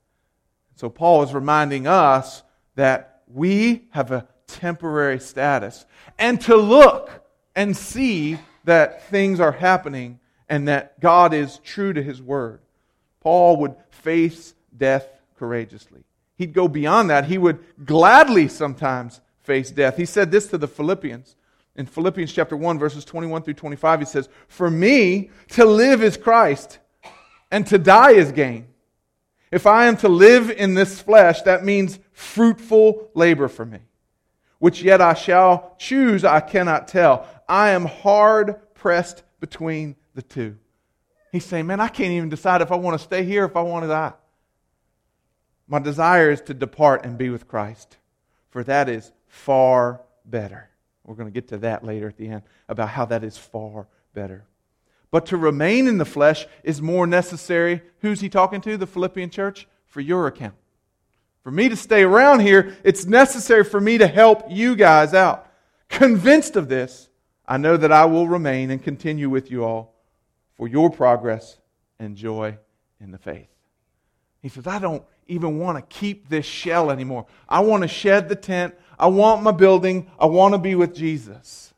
So 0.75 0.89
Paul 0.89 1.23
is 1.23 1.33
reminding 1.33 1.87
us 1.87 2.43
that 2.75 3.21
we 3.33 3.87
have 3.91 4.11
a 4.11 4.27
temporary 4.45 5.21
status 5.21 5.85
and 6.19 6.41
to 6.41 6.57
look 6.57 7.25
and 7.55 7.77
see 7.77 8.37
that 8.65 9.07
things 9.07 9.39
are 9.39 9.53
happening 9.53 10.19
and 10.49 10.67
that 10.67 10.99
God 10.99 11.33
is 11.33 11.57
true 11.59 11.93
to 11.93 12.03
his 12.03 12.21
word. 12.21 12.59
Paul 13.21 13.55
would 13.61 13.75
face 13.91 14.53
death 14.75 15.07
courageously. 15.37 16.03
He'd 16.37 16.53
go 16.53 16.67
beyond 16.67 17.09
that. 17.09 17.25
He 17.25 17.37
would 17.37 17.59
gladly 17.85 18.47
sometimes 18.47 19.21
face 19.41 19.71
death. 19.71 19.97
He 19.97 20.05
said 20.05 20.31
this 20.31 20.47
to 20.47 20.57
the 20.57 20.67
Philippians. 20.67 21.35
In 21.75 21.85
Philippians 21.85 22.31
chapter 22.31 22.55
1, 22.55 22.79
verses 22.79 23.03
21 23.03 23.43
through 23.43 23.53
25, 23.55 23.99
he 23.99 24.05
says, 24.05 24.29
For 24.47 24.69
me, 24.69 25.29
to 25.49 25.65
live 25.65 26.03
is 26.03 26.17
Christ, 26.17 26.79
and 27.51 27.67
to 27.67 27.77
die 27.77 28.11
is 28.11 28.31
gain. 28.31 28.67
If 29.51 29.67
I 29.67 29.85
am 29.85 29.97
to 29.97 30.09
live 30.09 30.49
in 30.49 30.73
this 30.73 31.01
flesh, 31.01 31.41
that 31.43 31.63
means 31.63 31.99
fruitful 32.11 33.09
labor 33.13 33.47
for 33.47 33.65
me. 33.65 33.79
Which 34.59 34.81
yet 34.81 35.01
I 35.01 35.13
shall 35.13 35.75
choose, 35.77 36.23
I 36.23 36.39
cannot 36.39 36.87
tell. 36.87 37.27
I 37.47 37.71
am 37.71 37.85
hard 37.85 38.73
pressed 38.73 39.23
between 39.39 39.95
the 40.15 40.21
two. 40.21 40.57
He's 41.31 41.45
saying, 41.45 41.67
Man, 41.67 41.81
I 41.81 41.89
can't 41.89 42.11
even 42.11 42.29
decide 42.29 42.61
if 42.61 42.71
I 42.71 42.75
want 42.75 42.97
to 42.97 43.03
stay 43.03 43.23
here, 43.23 43.45
if 43.45 43.55
I 43.55 43.61
want 43.61 43.83
to 43.83 43.89
die. 43.89 44.13
My 45.67 45.79
desire 45.79 46.29
is 46.29 46.41
to 46.41 46.53
depart 46.53 47.05
and 47.05 47.17
be 47.17 47.29
with 47.29 47.47
Christ, 47.47 47.97
for 48.49 48.63
that 48.63 48.87
is 48.87 49.11
far 49.27 50.01
better. 50.25 50.69
We're 51.03 51.15
going 51.15 51.27
to 51.27 51.33
get 51.33 51.49
to 51.49 51.57
that 51.59 51.83
later 51.83 52.07
at 52.07 52.17
the 52.17 52.27
end 52.27 52.43
about 52.67 52.89
how 52.89 53.05
that 53.05 53.23
is 53.23 53.37
far 53.37 53.87
better. 54.13 54.45
But 55.11 55.27
to 55.27 55.37
remain 55.37 55.87
in 55.87 55.97
the 55.97 56.05
flesh 56.05 56.45
is 56.63 56.81
more 56.81 57.07
necessary. 57.07 57.81
Who's 57.99 58.21
he 58.21 58.29
talking 58.29 58.61
to? 58.61 58.77
The 58.77 58.87
Philippian 58.87 59.29
church? 59.29 59.67
For 59.85 60.01
your 60.01 60.27
account. 60.27 60.55
For 61.41 61.51
me 61.51 61.69
to 61.69 61.75
stay 61.75 62.03
around 62.03 62.41
here, 62.41 62.75
it's 62.83 63.05
necessary 63.05 63.63
for 63.63 63.79
me 63.79 63.97
to 63.99 64.07
help 64.07 64.45
you 64.49 64.75
guys 64.75 65.13
out. 65.13 65.49
Convinced 65.89 66.55
of 66.55 66.67
this, 66.67 67.09
I 67.47 67.57
know 67.57 67.77
that 67.77 67.91
I 67.91 68.05
will 68.05 68.27
remain 68.27 68.71
and 68.71 68.83
continue 68.83 69.29
with 69.29 69.51
you 69.51 69.63
all 69.63 69.93
for 70.57 70.67
your 70.67 70.89
progress 70.89 71.57
and 71.99 72.15
joy 72.17 72.57
in 72.99 73.11
the 73.11 73.17
faith. 73.19 73.47
He 74.41 74.49
says, 74.49 74.67
I 74.67 74.79
don't 74.79 75.03
even 75.27 75.59
want 75.59 75.77
to 75.77 75.95
keep 75.95 76.29
this 76.29 76.45
shell 76.45 76.91
anymore. 76.91 77.25
I 77.49 77.61
want 77.61 77.83
to 77.83 77.87
shed 77.87 78.29
the 78.29 78.35
tent. 78.35 78.75
I 78.97 79.07
want 79.07 79.43
my 79.43 79.51
building. 79.51 80.09
I 80.19 80.25
want 80.27 80.53
to 80.53 80.57
be 80.57 80.75
with 80.75 80.93
Jesus. 80.95 81.73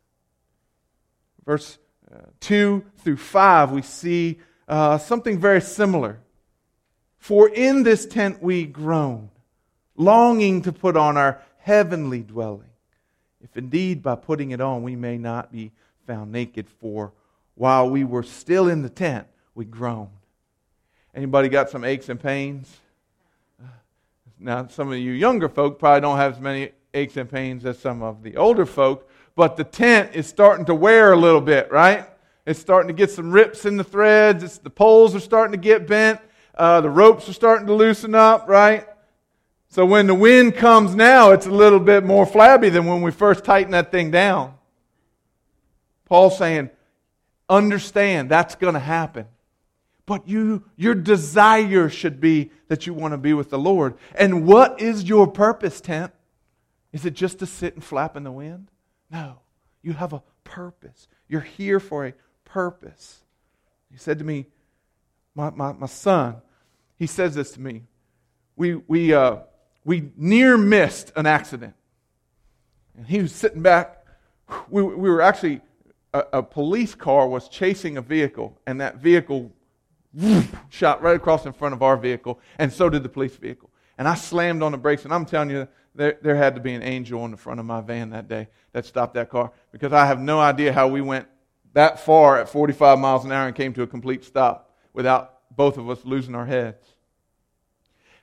Verse 1.45 1.77
uh, 2.13 2.19
2 2.41 2.83
through 2.99 3.17
5, 3.17 3.71
we 3.71 3.81
see 3.81 4.39
uh, 4.67 4.97
something 4.97 5.39
very 5.39 5.61
similar. 5.61 6.19
For 7.17 7.49
in 7.49 7.83
this 7.83 8.05
tent 8.05 8.41
we 8.41 8.65
groan, 8.65 9.29
longing 9.95 10.61
to 10.63 10.71
put 10.71 10.95
on 10.95 11.17
our 11.17 11.41
heavenly 11.59 12.21
dwelling. 12.21 12.69
If 13.41 13.55
indeed 13.55 14.01
by 14.03 14.15
putting 14.15 14.51
it 14.51 14.61
on 14.61 14.83
we 14.83 14.95
may 14.95 15.17
not 15.17 15.51
be 15.51 15.71
found 16.05 16.31
naked, 16.31 16.69
for 16.69 17.13
while 17.55 17.89
we 17.89 18.03
were 18.03 18.23
still 18.23 18.67
in 18.67 18.81
the 18.81 18.89
tent, 18.89 19.27
we 19.55 19.65
groaned. 19.65 20.09
Anybody 21.13 21.49
got 21.49 21.69
some 21.69 21.83
aches 21.83 22.09
and 22.09 22.19
pains? 22.19 22.79
Now, 24.39 24.67
some 24.67 24.91
of 24.91 24.98
you 24.98 25.12
younger 25.13 25.50
folk 25.50 25.79
probably 25.79 26.01
don't 26.01 26.17
have 26.17 26.34
as 26.34 26.39
many 26.39 26.72
aches 26.94 27.17
and 27.17 27.29
pains 27.29 27.65
as 27.65 27.79
some 27.79 28.03
of 28.03 28.24
the 28.24 28.38
older 28.38 28.65
folk, 28.65 29.10
but 29.36 29.58
the 29.58 29.63
tent 29.63 30.12
is 30.13 30.27
starting 30.27 30.65
to 30.65 30.75
wear 30.75 31.13
a 31.13 31.17
little 31.17 31.41
bit, 31.41 31.72
right? 31.72 32.06
It's 32.46 32.60
starting 32.60 32.88
to 32.88 32.94
get 32.94 33.12
some 33.12 33.32
rips 33.32 33.65
in 33.65 33.77
the 33.77 33.84
threads. 33.84 34.44
It's, 34.44 34.58
the 34.58 34.70
poles 34.70 35.15
are 35.15 35.20
starting 35.20 35.51
to 35.51 35.58
get 35.58 35.88
bent. 35.88 36.20
Uh, 36.56 36.82
the 36.82 36.89
ropes 36.89 37.27
are 37.27 37.34
starting 37.34 37.67
to 37.67 37.74
loosen 37.74 38.15
up, 38.15 38.48
right? 38.48 38.86
So 39.70 39.86
when 39.86 40.08
the 40.08 40.15
wind 40.15 40.56
comes 40.56 40.96
now, 40.96 41.32
it's 41.32 41.46
a 41.46 41.51
little 41.51 41.79
bit 41.79 42.03
more 42.03 42.25
flabby 42.25 42.70
than 42.70 42.86
when 42.86 43.01
we 43.01 43.12
first 43.12 43.44
tightened 43.44 43.74
that 43.74 43.91
thing 43.91 44.12
down. 44.12 44.53
Paul's 46.06 46.38
saying, 46.38 46.70
understand 47.50 48.29
that's 48.29 48.56
going 48.56 48.75
to 48.75 48.79
happen. 48.79 49.25
But 50.07 50.27
you, 50.27 50.63
your 50.77 50.95
desire 50.95 51.89
should 51.89 52.19
be 52.19 52.49
that 52.69 52.87
you 52.87 52.93
want 52.93 53.11
to 53.11 53.17
be 53.17 53.33
with 53.33 53.49
the 53.49 53.59
Lord. 53.59 53.95
And 54.15 54.47
what 54.47 54.81
is 54.81 55.03
your 55.03 55.27
purpose, 55.27 55.81
tent? 55.81 56.13
Is 56.93 57.05
it 57.05 57.13
just 57.13 57.39
to 57.39 57.45
sit 57.45 57.75
and 57.75 57.83
flap 57.83 58.15
in 58.15 58.23
the 58.23 58.31
wind? 58.31 58.71
No. 59.11 59.39
You 59.83 59.93
have 59.93 60.13
a 60.13 60.23
purpose. 60.45 61.09
You're 61.27 61.41
here 61.41 61.81
for 61.81 62.07
a 62.07 62.13
purpose. 62.45 63.19
He 63.91 63.97
said 63.97 64.17
to 64.19 64.25
me, 64.25 64.47
my, 65.35 65.49
my, 65.49 65.73
my 65.73 65.87
son, 65.87 66.37
he 66.97 67.05
says 67.05 67.35
this 67.35 67.51
to 67.51 67.61
me. 67.61 67.83
We, 68.55 68.75
we, 68.75 69.13
uh, 69.13 69.39
we 69.83 70.11
near 70.15 70.57
missed 70.57 71.11
an 71.17 71.25
accident. 71.25 71.73
And 72.95 73.05
he 73.05 73.21
was 73.21 73.33
sitting 73.33 73.61
back. 73.61 74.05
We, 74.69 74.83
we 74.83 75.09
were 75.09 75.21
actually, 75.21 75.59
a, 76.13 76.23
a 76.33 76.43
police 76.43 76.95
car 76.95 77.27
was 77.27 77.49
chasing 77.49 77.97
a 77.97 78.01
vehicle, 78.01 78.57
and 78.65 78.79
that 78.79 78.97
vehicle 78.97 79.51
shot 80.69 81.01
right 81.01 81.15
across 81.15 81.45
in 81.45 81.53
front 81.53 81.74
of 81.74 81.81
our 81.81 81.97
vehicle, 81.97 82.39
and 82.57 82.71
so 82.71 82.89
did 82.89 83.03
the 83.03 83.09
police 83.09 83.36
vehicle. 83.36 83.69
And 83.97 84.07
I 84.07 84.15
slammed 84.15 84.62
on 84.63 84.71
the 84.71 84.77
brakes, 84.77 85.05
and 85.05 85.13
I'm 85.13 85.25
telling 85.25 85.50
you, 85.50 85.67
there, 85.95 86.17
there 86.21 86.36
had 86.36 86.55
to 86.55 86.62
be 86.62 86.74
an 86.74 86.83
angel 86.83 87.21
on 87.21 87.31
the 87.31 87.38
front 87.38 87.59
of 87.59 87.65
my 87.65 87.81
van 87.81 88.12
that 88.12 88.27
day 88.27 88.47
that 88.71 88.86
stopped 88.86 89.15
that 89.15 89.29
car 89.29 89.51
because 89.71 89.91
I 89.91 90.05
have 90.05 90.19
no 90.19 90.39
idea 90.39 90.71
how 90.71 90.88
we 90.88 91.01
went 91.01 91.27
that 91.74 92.00
far 92.00 92.39
at 92.39 92.50
45 92.50 93.00
miles 93.00 93.25
an 93.25 93.31
hour 93.31 93.47
and 93.47 93.55
came 93.55 93.74
to 93.74 93.81
a 93.81 93.88
complete 93.88 94.24
stop 94.24 94.75
without 94.93 95.55
both 95.55 95.77
of 95.77 95.89
us 95.89 96.05
losing 96.05 96.36
our 96.36 96.45
heads. 96.45 96.86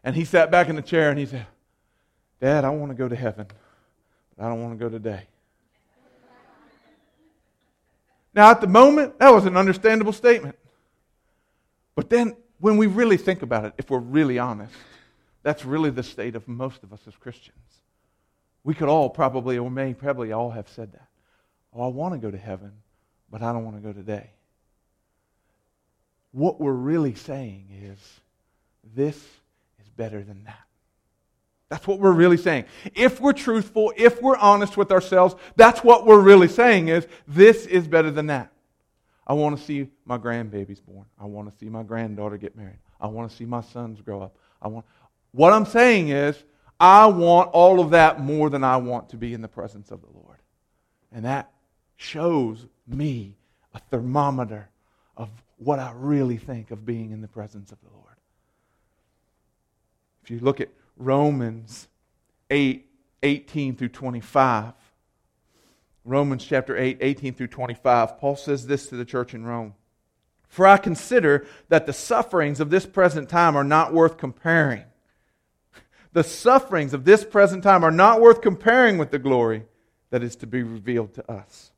And 0.05 0.15
he 0.15 0.25
sat 0.25 0.51
back 0.51 0.69
in 0.69 0.77
the 0.77 0.83
chair 0.83 1.11
and 1.11 1.19
he 1.19 1.27
said, 1.27 1.47
Dad, 2.41 2.65
I 2.65 2.71
want 2.71 2.91
to 2.91 2.97
go 2.97 3.09
to 3.09 3.17
heaven, 3.17 3.47
but 4.37 4.45
I 4.45 4.49
don't 4.49 4.63
want 4.63 4.79
to 4.79 4.85
go 4.85 4.89
today. 4.89 5.23
Now, 8.35 8.51
at 8.51 8.61
the 8.61 8.67
moment, 8.67 9.19
that 9.19 9.31
was 9.31 9.47
an 9.47 9.57
understandable 9.57 10.13
statement. 10.13 10.57
But 11.95 12.11
then, 12.11 12.37
when 12.61 12.77
we 12.77 12.87
really 12.87 13.17
think 13.17 13.43
about 13.43 13.65
it, 13.65 13.75
if 13.79 13.91
we're 13.91 13.99
really 13.99 14.39
honest, 14.39 14.75
that's 15.43 15.65
really 15.65 15.91
the 15.91 16.03
state 16.03 16.35
of 16.35 16.49
most 16.49 16.83
of 16.83 16.93
us 16.93 17.01
as 17.07 17.15
Christians. 17.15 17.59
We 18.65 18.75
could 18.75 18.89
all 18.89 19.11
probably, 19.11 19.59
or 19.59 19.71
may 19.71 19.93
probably 19.93 20.33
all 20.33 20.51
have 20.51 20.69
said 20.69 20.93
that. 20.93 21.09
Oh, 21.75 21.85
I 21.85 21.89
want 21.89 22.15
to 22.15 22.19
go 22.19 22.31
to 22.31 22.39
heaven, 22.39 22.73
but 23.31 23.43
I 23.43 23.53
don't 23.53 23.65
want 23.65 23.77
to 23.77 23.83
go 23.83 23.93
today. 23.93 24.31
What 26.33 26.61
we're 26.61 26.73
really 26.73 27.15
saying 27.15 27.69
is, 27.83 27.99
this 28.95 29.17
is 29.17 29.89
better 29.97 30.23
than 30.23 30.45
that. 30.45 30.59
That's 31.69 31.87
what 31.87 31.99
we're 31.99 32.13
really 32.13 32.37
saying. 32.37 32.65
If 32.95 33.21
we're 33.21 33.33
truthful, 33.33 33.93
if 33.97 34.23
we're 34.23 34.37
honest 34.37 34.77
with 34.77 34.91
ourselves, 34.93 35.35
that's 35.57 35.85
what 35.85 36.07
we're 36.07 36.21
really 36.21 36.49
saying 36.49 36.89
is, 36.89 37.07
this 37.29 37.67
is 37.67 37.87
better 37.87 38.11
than 38.11 38.27
that. 38.27 38.53
I 39.27 39.33
want 39.33 39.59
to 39.59 39.65
see 39.65 39.89
my 40.05 40.19
grandbabies 40.19 40.85
born. 40.85 41.07
I 41.19 41.25
want 41.25 41.51
to 41.51 41.59
see 41.59 41.71
my 41.71 41.83
granddaughter 41.83 42.37
get 42.37 42.57
married. 42.57 42.79
I 43.01 43.07
want 43.07 43.31
to 43.31 43.37
see 43.37 43.45
my 43.45 43.63
sons 43.63 44.01
grow 44.01 44.23
up. 44.23 44.37
I 44.61 44.69
want 44.69 44.85
What 45.33 45.53
I'm 45.53 45.67
saying 45.67 46.11
is 46.11 46.43
I 46.79 47.07
want 47.07 47.51
all 47.53 47.81
of 47.81 47.91
that 47.91 48.21
more 48.21 48.51
than 48.51 48.65
I 48.65 48.77
want 48.77 49.09
to 49.11 49.17
be 49.17 49.33
in 49.33 49.41
the 49.41 49.49
presence 49.49 49.91
of 49.91 50.01
the 50.01 50.09
Lord. 50.13 50.39
And 51.13 51.25
that 51.25 51.51
shows 51.97 52.67
me 52.87 53.37
a 53.73 53.79
thermometer 53.79 54.69
of 55.17 55.31
what 55.57 55.79
I 55.79 55.93
really 55.95 56.37
think 56.37 56.71
of 56.71 56.85
being 56.85 57.13
in 57.13 57.21
the 57.21 57.29
presence 57.29 57.73
of 57.73 57.79
the 57.83 57.91
Lord. 57.91 58.17
If 60.23 60.31
you 60.31 60.41
look 60.41 60.61
at 60.61 60.69
Romans 60.97 61.89
8 62.51 62.87
18 63.23 63.75
through 63.77 63.89
25, 63.89 64.75
Romans 66.05 66.45
chapter 66.45 66.77
8, 66.77 66.99
18 67.01 67.35
through 67.35 67.47
25, 67.47 68.19
Paul 68.19 68.37
says 68.37 68.67
this 68.67 68.89
to 68.89 68.97
the 68.97 69.05
church 69.05 69.33
in 69.33 69.45
Rome 69.45 69.75
For 70.49 70.67
I 70.67 70.77
consider 70.77 71.47
that 71.69 71.87
the 71.87 71.93
sufferings 71.93 72.61
of 72.61 72.71
this 72.71 72.85
present 72.85 73.29
time 73.29 73.57
are 73.57 73.65
not 73.65 73.95
worth 73.95 74.19
comparing. 74.19 74.85
The 76.13 76.25
sufferings 76.25 76.95
of 76.95 77.05
this 77.05 77.25
present 77.25 77.65
time 77.65 77.83
are 77.85 77.91
not 77.91 78.21
worth 78.21 78.41
comparing 78.41 78.99
with 78.99 79.11
the 79.11 79.19
glory 79.19 79.65
that 80.11 80.23
is 80.23 80.37
to 80.37 80.47
be 80.47 80.63
revealed 80.63 81.15
to 81.15 81.31
us. 81.31 81.73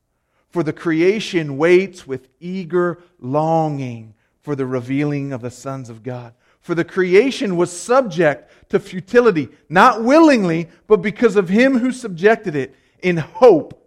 For 0.49 0.61
the 0.61 0.73
creation 0.73 1.57
waits 1.57 2.05
with 2.05 2.29
eager 2.39 2.99
longing 3.19 4.13
for 4.41 4.55
the 4.55 4.65
revealing 4.65 5.33
of 5.33 5.41
the 5.41 5.51
sons 5.51 5.89
of 5.89 6.03
God. 6.03 6.33
For 6.61 6.75
the 6.75 6.85
creation 6.85 7.57
was 7.57 7.71
subject 7.71 8.51
to 8.69 8.79
futility, 8.79 9.49
not 9.69 10.03
willingly, 10.03 10.69
but 10.85 11.01
because 11.01 11.35
of 11.35 11.49
him 11.49 11.79
who 11.79 11.91
subjected 11.91 12.55
it, 12.55 12.75
in 13.01 13.17
hope 13.17 13.86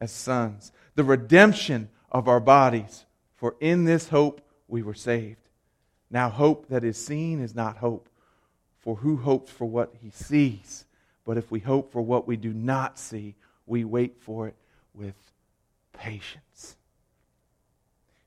as 0.00 0.12
sons, 0.12 0.72
the 0.94 1.04
redemption 1.04 1.88
of 2.10 2.28
our 2.28 2.40
bodies. 2.40 3.04
For 3.36 3.56
in 3.60 3.84
this 3.84 4.08
hope 4.08 4.40
we 4.66 4.82
were 4.82 4.94
saved. 4.94 5.48
Now, 6.10 6.28
hope 6.28 6.68
that 6.68 6.84
is 6.84 6.96
seen 6.96 7.40
is 7.40 7.54
not 7.54 7.76
hope. 7.76 8.08
For 8.78 8.96
who 8.96 9.16
hopes 9.16 9.50
for 9.50 9.66
what 9.66 9.94
he 10.00 10.10
sees? 10.10 10.86
But 11.24 11.36
if 11.36 11.50
we 11.50 11.60
hope 11.60 11.92
for 11.92 12.00
what 12.00 12.26
we 12.26 12.36
do 12.36 12.52
not 12.52 12.98
see, 12.98 13.34
we 13.66 13.84
wait 13.84 14.16
for 14.20 14.48
it 14.48 14.56
with 14.94 15.14
patience. 15.92 16.76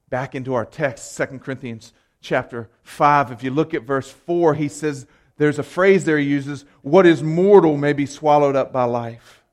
Back 0.09 0.35
into 0.35 0.53
our 0.53 0.65
text, 0.65 1.17
2 1.17 1.39
Corinthians 1.39 1.93
chapter 2.21 2.69
5. 2.83 3.31
If 3.31 3.43
you 3.43 3.49
look 3.49 3.73
at 3.73 3.83
verse 3.83 4.09
4, 4.09 4.53
he 4.53 4.67
says, 4.67 5.07
there's 5.37 5.57
a 5.57 5.63
phrase 5.63 6.05
there 6.05 6.19
he 6.19 6.25
uses, 6.25 6.65
what 6.83 7.07
is 7.07 7.23
mortal 7.23 7.75
may 7.75 7.93
be 7.93 8.05
swallowed 8.05 8.55
up 8.55 8.71
by 8.71 8.83
life. 8.83 9.43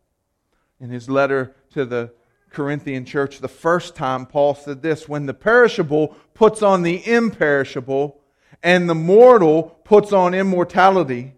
In 0.78 0.90
his 0.90 1.08
letter 1.08 1.54
to 1.70 1.84
the 1.84 2.12
Corinthian 2.50 3.04
church 3.04 3.38
the 3.38 3.48
first 3.48 3.94
time, 3.94 4.26
Paul 4.26 4.54
said 4.54 4.82
this 4.82 5.08
When 5.08 5.26
the 5.26 5.34
perishable 5.34 6.16
puts 6.34 6.62
on 6.62 6.82
the 6.82 7.06
imperishable, 7.06 8.20
and 8.62 8.88
the 8.88 8.94
mortal 8.94 9.78
puts 9.84 10.12
on 10.12 10.34
immortality, 10.34 11.34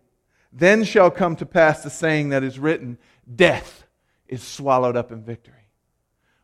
then 0.53 0.85
shall 0.85 1.11
come 1.11 1.37
to 1.37 1.47
pass 1.47 1.83
the 1.83 1.91
saying 1.91 2.31
that 2.31 2.43
is 2.43 2.59
written 2.59 2.99
Death 3.33 3.85
is 4.27 4.43
swallowed 4.43 4.97
up 4.97 5.13
in 5.13 5.23
victory. 5.23 5.55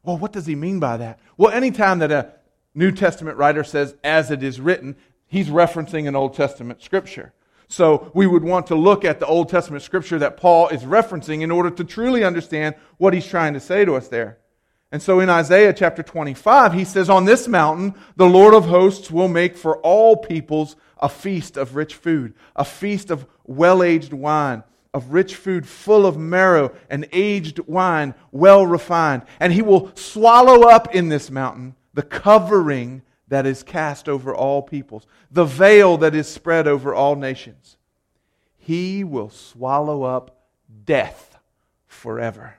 Well, 0.02 0.18
what 0.18 0.32
does 0.32 0.46
he 0.46 0.54
mean 0.54 0.78
by 0.78 0.96
that? 0.98 1.18
Well, 1.36 1.50
anytime 1.50 1.98
that 2.00 2.12
a 2.12 2.32
New 2.74 2.92
Testament 2.92 3.38
writer 3.38 3.64
says, 3.64 3.96
as 4.04 4.30
it 4.30 4.42
is 4.42 4.60
written, 4.60 4.96
he's 5.26 5.48
referencing 5.48 6.06
an 6.06 6.14
Old 6.14 6.34
Testament 6.34 6.82
scripture. 6.82 7.32
So 7.68 8.10
we 8.14 8.26
would 8.26 8.44
want 8.44 8.68
to 8.68 8.74
look 8.74 9.04
at 9.04 9.20
the 9.20 9.26
Old 9.26 9.48
Testament 9.48 9.82
scripture 9.82 10.18
that 10.20 10.36
Paul 10.36 10.68
is 10.68 10.82
referencing 10.82 11.42
in 11.42 11.50
order 11.50 11.70
to 11.70 11.84
truly 11.84 12.24
understand 12.24 12.76
what 12.98 13.14
he's 13.14 13.26
trying 13.26 13.54
to 13.54 13.60
say 13.60 13.84
to 13.84 13.94
us 13.94 14.08
there. 14.08 14.38
And 14.92 15.02
so 15.02 15.18
in 15.20 15.28
Isaiah 15.28 15.72
chapter 15.72 16.02
25, 16.02 16.72
he 16.72 16.84
says, 16.84 17.10
On 17.10 17.24
this 17.24 17.48
mountain, 17.48 17.94
the 18.14 18.26
Lord 18.26 18.54
of 18.54 18.66
hosts 18.66 19.10
will 19.10 19.28
make 19.28 19.56
for 19.56 19.78
all 19.78 20.16
peoples 20.16 20.76
a 20.98 21.08
feast 21.08 21.56
of 21.56 21.74
rich 21.74 21.94
food, 21.94 22.34
a 22.54 22.64
feast 22.64 23.10
of 23.10 23.26
well 23.44 23.82
aged 23.82 24.12
wine, 24.12 24.62
of 24.94 25.12
rich 25.12 25.34
food 25.34 25.66
full 25.66 26.06
of 26.06 26.16
marrow 26.16 26.72
and 26.88 27.08
aged 27.12 27.58
wine, 27.66 28.14
well 28.30 28.64
refined. 28.64 29.22
And 29.40 29.52
he 29.52 29.60
will 29.60 29.90
swallow 29.96 30.68
up 30.68 30.94
in 30.94 31.08
this 31.08 31.30
mountain 31.30 31.74
the 31.92 32.02
covering 32.02 33.02
that 33.28 33.46
is 33.46 33.62
cast 33.62 34.08
over 34.08 34.34
all 34.34 34.62
peoples, 34.62 35.06
the 35.30 35.44
veil 35.44 35.96
that 35.98 36.14
is 36.14 36.28
spread 36.28 36.66
over 36.66 36.94
all 36.94 37.16
nations. 37.16 37.76
He 38.56 39.04
will 39.04 39.30
swallow 39.30 40.02
up 40.02 40.38
death 40.84 41.38
forever 41.86 42.56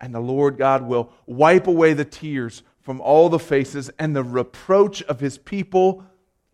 and 0.00 0.14
the 0.14 0.20
Lord 0.20 0.58
God 0.58 0.82
will 0.82 1.12
wipe 1.26 1.66
away 1.66 1.94
the 1.94 2.04
tears 2.04 2.62
from 2.80 3.00
all 3.00 3.28
the 3.28 3.38
faces, 3.38 3.90
and 3.98 4.14
the 4.14 4.22
reproach 4.22 5.02
of 5.04 5.18
his 5.18 5.38
people 5.38 6.04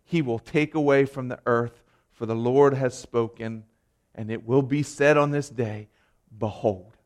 he 0.03 0.21
will 0.21 0.39
take 0.39 0.73
away 0.73 1.05
from 1.05 1.27
the 1.27 1.39
earth. 1.45 1.83
For 2.11 2.25
the 2.25 2.35
Lord 2.35 2.73
has 2.73 2.97
spoken, 2.97 3.65
and 4.15 4.31
it 4.31 4.45
will 4.47 4.63
be 4.63 4.81
said 4.81 5.17
on 5.17 5.31
this 5.31 5.49
day 5.49 5.89
Behold, 6.35 6.97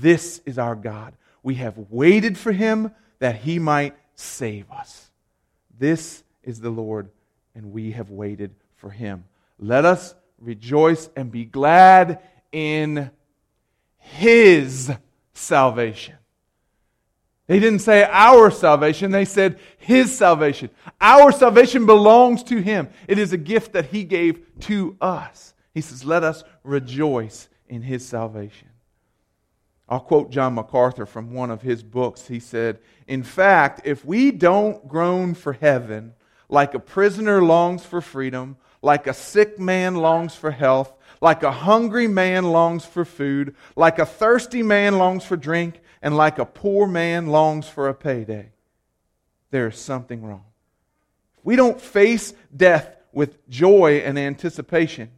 this 0.00 0.40
is 0.46 0.58
our 0.58 0.76
God. 0.76 1.16
We 1.42 1.56
have 1.56 1.76
waited 1.90 2.38
for 2.38 2.52
him 2.52 2.92
that 3.18 3.36
he 3.36 3.58
might 3.58 3.96
save 4.14 4.70
us. 4.70 5.10
This 5.78 6.22
is 6.42 6.60
the 6.60 6.70
Lord, 6.70 7.10
and 7.54 7.72
we 7.72 7.92
have 7.92 8.10
waited 8.10 8.54
for 8.76 8.90
him. 8.90 9.24
Let 9.58 9.84
us 9.84 10.14
rejoice 10.38 11.08
and 11.16 11.30
be 11.30 11.44
glad 11.44 12.20
in 12.52 13.10
his 13.98 14.90
salvation. 15.32 16.16
They 17.46 17.60
didn't 17.60 17.80
say 17.80 18.04
our 18.04 18.50
salvation, 18.50 19.10
they 19.10 19.26
said 19.26 19.58
his 19.76 20.16
salvation. 20.16 20.70
Our 21.00 21.30
salvation 21.30 21.84
belongs 21.84 22.42
to 22.44 22.60
him. 22.60 22.88
It 23.06 23.18
is 23.18 23.32
a 23.32 23.38
gift 23.38 23.72
that 23.74 23.86
he 23.86 24.04
gave 24.04 24.40
to 24.60 24.96
us. 25.00 25.54
He 25.74 25.82
says, 25.82 26.04
Let 26.04 26.24
us 26.24 26.42
rejoice 26.62 27.48
in 27.68 27.82
his 27.82 28.06
salvation. 28.06 28.68
I'll 29.94 30.00
quote 30.00 30.30
John 30.32 30.56
MacArthur 30.56 31.06
from 31.06 31.32
one 31.32 31.52
of 31.52 31.62
his 31.62 31.84
books. 31.84 32.26
He 32.26 32.40
said, 32.40 32.80
In 33.06 33.22
fact, 33.22 33.82
if 33.84 34.04
we 34.04 34.32
don't 34.32 34.88
groan 34.88 35.34
for 35.34 35.52
heaven 35.52 36.14
like 36.48 36.74
a 36.74 36.80
prisoner 36.80 37.40
longs 37.40 37.84
for 37.84 38.00
freedom, 38.00 38.56
like 38.82 39.06
a 39.06 39.14
sick 39.14 39.56
man 39.56 39.94
longs 39.94 40.34
for 40.34 40.50
health, 40.50 40.92
like 41.20 41.44
a 41.44 41.52
hungry 41.52 42.08
man 42.08 42.46
longs 42.46 42.84
for 42.84 43.04
food, 43.04 43.54
like 43.76 44.00
a 44.00 44.04
thirsty 44.04 44.64
man 44.64 44.98
longs 44.98 45.24
for 45.24 45.36
drink, 45.36 45.80
and 46.02 46.16
like 46.16 46.40
a 46.40 46.44
poor 46.44 46.88
man 46.88 47.28
longs 47.28 47.68
for 47.68 47.88
a 47.88 47.94
payday. 47.94 48.50
There 49.52 49.68
is 49.68 49.78
something 49.78 50.24
wrong. 50.24 50.46
We 51.44 51.54
don't 51.54 51.80
face 51.80 52.34
death 52.54 52.96
with 53.12 53.48
joy 53.48 54.02
and 54.04 54.18
anticipation. 54.18 55.12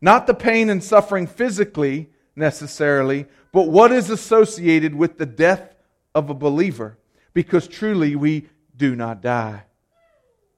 Not 0.00 0.26
the 0.26 0.32
pain 0.32 0.70
and 0.70 0.82
suffering 0.82 1.26
physically 1.26 2.08
necessarily, 2.34 3.26
but 3.56 3.68
what 3.68 3.90
is 3.90 4.10
associated 4.10 4.94
with 4.94 5.16
the 5.16 5.24
death 5.24 5.74
of 6.14 6.28
a 6.28 6.34
believer, 6.34 6.98
because 7.32 7.66
truly 7.66 8.14
we 8.14 8.50
do 8.76 8.94
not 8.94 9.22
die. 9.22 9.62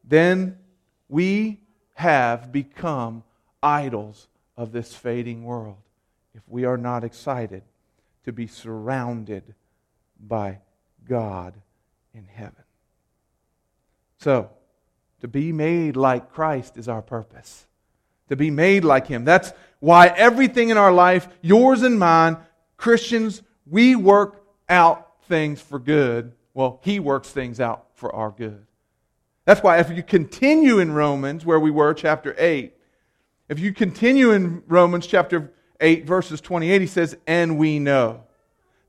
Then 0.02 0.58
we 1.08 1.60
have 1.94 2.50
become 2.50 3.22
idols 3.62 4.26
of 4.56 4.72
this 4.72 4.96
fading 4.96 5.44
world 5.44 5.76
if 6.34 6.42
we 6.48 6.64
are 6.64 6.76
not 6.76 7.04
excited 7.04 7.62
to 8.24 8.32
be 8.32 8.48
surrounded 8.48 9.54
by 10.18 10.58
God 11.08 11.54
in 12.12 12.24
heaven. 12.24 12.64
So, 14.18 14.50
to 15.20 15.28
be 15.28 15.52
made 15.52 15.96
like 15.96 16.32
Christ 16.32 16.76
is 16.76 16.88
our 16.88 17.02
purpose. 17.02 17.64
To 18.28 18.34
be 18.34 18.50
made 18.50 18.84
like 18.84 19.06
Him. 19.06 19.24
That's 19.24 19.52
why 19.78 20.08
everything 20.08 20.70
in 20.70 20.76
our 20.76 20.92
life, 20.92 21.28
yours 21.42 21.82
and 21.82 21.96
mine, 21.96 22.38
Christians, 22.78 23.42
we 23.66 23.94
work 23.94 24.46
out 24.68 25.22
things 25.24 25.60
for 25.60 25.78
good. 25.78 26.32
Well, 26.54 26.80
He 26.82 26.98
works 26.98 27.28
things 27.28 27.60
out 27.60 27.88
for 27.94 28.14
our 28.14 28.30
good. 28.30 28.64
That's 29.44 29.62
why 29.62 29.78
if 29.78 29.90
you 29.90 30.02
continue 30.02 30.78
in 30.78 30.92
Romans, 30.92 31.44
where 31.44 31.60
we 31.60 31.70
were, 31.70 31.92
chapter 31.92 32.34
8, 32.38 32.74
if 33.48 33.58
you 33.58 33.72
continue 33.72 34.32
in 34.32 34.62
Romans 34.66 35.06
chapter 35.06 35.52
8, 35.80 36.06
verses 36.06 36.40
28, 36.40 36.80
he 36.80 36.86
says, 36.86 37.16
And 37.26 37.56
we 37.56 37.78
know 37.78 38.24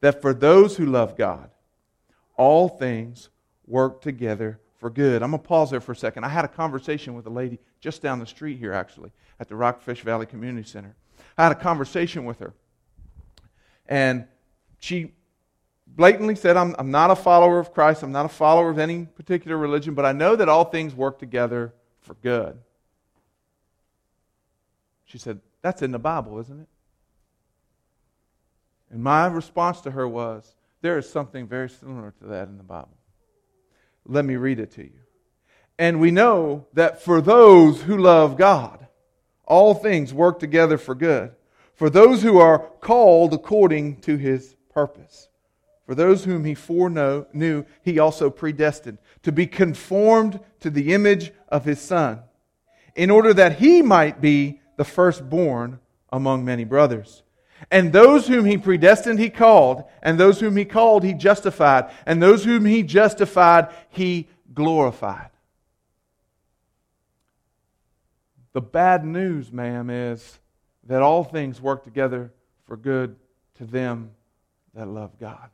that 0.01 0.21
for 0.21 0.33
those 0.33 0.75
who 0.75 0.85
love 0.85 1.17
God, 1.17 1.49
all 2.35 2.67
things 2.67 3.29
work 3.67 4.01
together 4.01 4.59
for 4.79 4.89
good. 4.89 5.23
I'm 5.23 5.31
going 5.31 5.41
to 5.41 5.47
pause 5.47 5.71
there 5.71 5.81
for 5.81 5.93
a 5.93 5.95
second. 5.95 6.23
I 6.23 6.29
had 6.29 6.45
a 6.45 6.49
conversation 6.49 7.13
with 7.13 7.25
a 7.25 7.29
lady 7.29 7.59
just 7.79 8.01
down 8.01 8.19
the 8.19 8.25
street 8.25 8.57
here, 8.57 8.73
actually, 8.73 9.11
at 9.39 9.47
the 9.47 9.55
Rockfish 9.55 10.01
Valley 10.01 10.25
Community 10.25 10.67
Center. 10.67 10.95
I 11.37 11.43
had 11.43 11.51
a 11.51 11.55
conversation 11.55 12.25
with 12.25 12.39
her. 12.39 12.53
And 13.89 14.25
she 14.77 15.11
blatantly 15.87 16.35
said, 16.35 16.55
I'm, 16.55 16.75
I'm 16.79 16.91
not 16.91 17.11
a 17.11 17.15
follower 17.15 17.59
of 17.59 17.73
Christ. 17.73 18.03
I'm 18.03 18.11
not 18.11 18.25
a 18.25 18.29
follower 18.29 18.69
of 18.69 18.77
any 18.79 19.05
particular 19.05 19.57
religion, 19.57 19.95
but 19.95 20.05
I 20.05 20.13
know 20.13 20.35
that 20.35 20.47
all 20.47 20.63
things 20.65 20.93
work 20.93 21.19
together 21.19 21.73
for 21.99 22.13
good. 22.13 22.57
She 25.05 25.17
said, 25.17 25.41
That's 25.63 25.81
in 25.81 25.91
the 25.91 25.99
Bible, 25.99 26.39
isn't 26.39 26.61
it? 26.61 26.67
And 28.91 29.03
my 29.03 29.25
response 29.25 29.81
to 29.81 29.91
her 29.91 30.07
was, 30.07 30.55
There 30.81 30.99
is 30.99 31.09
something 31.09 31.47
very 31.47 31.69
similar 31.69 32.13
to 32.21 32.27
that 32.27 32.47
in 32.47 32.57
the 32.57 32.63
Bible. 32.63 32.95
Let 34.05 34.23
me 34.23 34.35
read 34.35 34.59
it 34.59 34.71
to 34.73 34.83
you. 34.83 34.99
And 35.79 35.99
we 35.99 36.11
know 36.11 36.67
that 36.73 37.01
for 37.01 37.21
those 37.21 37.81
who 37.81 37.97
love 37.97 38.37
God, 38.37 38.87
all 39.45 39.73
things 39.73 40.13
work 40.13 40.39
together 40.39 40.77
for 40.77 40.93
good. 40.93 41.31
For 41.79 41.89
those 41.89 42.23
who 42.23 42.39
are 42.39 42.59
called 42.81 43.33
according 43.33 44.01
to 44.01 44.17
his 44.17 44.57
purpose. 44.69 45.29
For 45.85 45.95
those 45.95 46.25
whom 46.25 46.43
he 46.43 46.53
foreknew, 46.53 47.63
he 47.81 47.99
also 47.99 48.29
predestined 48.29 48.97
to 49.23 49.31
be 49.31 49.47
conformed 49.47 50.41
to 50.59 50.69
the 50.69 50.93
image 50.93 51.31
of 51.47 51.63
his 51.63 51.79
Son, 51.79 52.19
in 52.97 53.09
order 53.09 53.33
that 53.33 53.59
he 53.59 53.81
might 53.81 54.19
be 54.19 54.59
the 54.75 54.83
firstborn 54.83 55.79
among 56.11 56.43
many 56.43 56.65
brothers. 56.65 57.23
And 57.71 57.93
those 57.93 58.27
whom 58.27 58.43
he 58.43 58.57
predestined, 58.57 59.19
he 59.19 59.29
called. 59.29 59.85
And 60.03 60.19
those 60.19 60.41
whom 60.41 60.57
he 60.57 60.65
called, 60.65 61.05
he 61.05 61.13
justified. 61.13 61.91
And 62.05 62.21
those 62.21 62.43
whom 62.43 62.65
he 62.65 62.83
justified, 62.83 63.69
he 63.89 64.27
glorified. 64.53 65.29
The 68.51 68.61
bad 68.61 69.05
news, 69.05 69.53
ma'am, 69.53 69.89
is 69.89 70.39
that 70.89 71.03
all 71.03 71.23
things 71.23 71.61
work 71.61 71.83
together 71.83 72.33
for 72.65 72.75
good 72.75 73.15
to 73.55 73.65
them 73.65 74.09
that 74.73 74.87
love 74.87 75.17
God, 75.19 75.49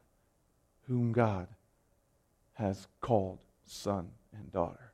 whom 0.87 1.11
God 1.11 1.47
has 2.53 2.87
called 3.01 3.39
son 3.65 4.09
and 4.33 4.49
daughter. 4.51 4.93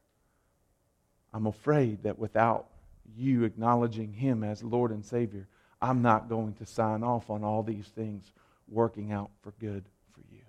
I'm 1.32 1.46
afraid 1.46 2.04
that 2.04 2.18
without 2.18 2.66
you 3.16 3.44
acknowledging 3.44 4.14
Him 4.14 4.44
as 4.44 4.64
Lord 4.64 4.90
and 4.90 5.06
Savior, 5.06 5.48
I'm 5.80 6.02
not 6.02 6.28
going 6.28 6.54
to 6.56 6.66
sign 6.66 7.04
off 7.04 7.30
on 7.30 7.44
all 7.44 7.62
these 7.62 7.88
things 7.88 8.34
working 8.68 9.12
out 9.12 9.30
for 9.44 9.54
good 9.60 9.86
for 10.12 10.22
you. 10.32 10.42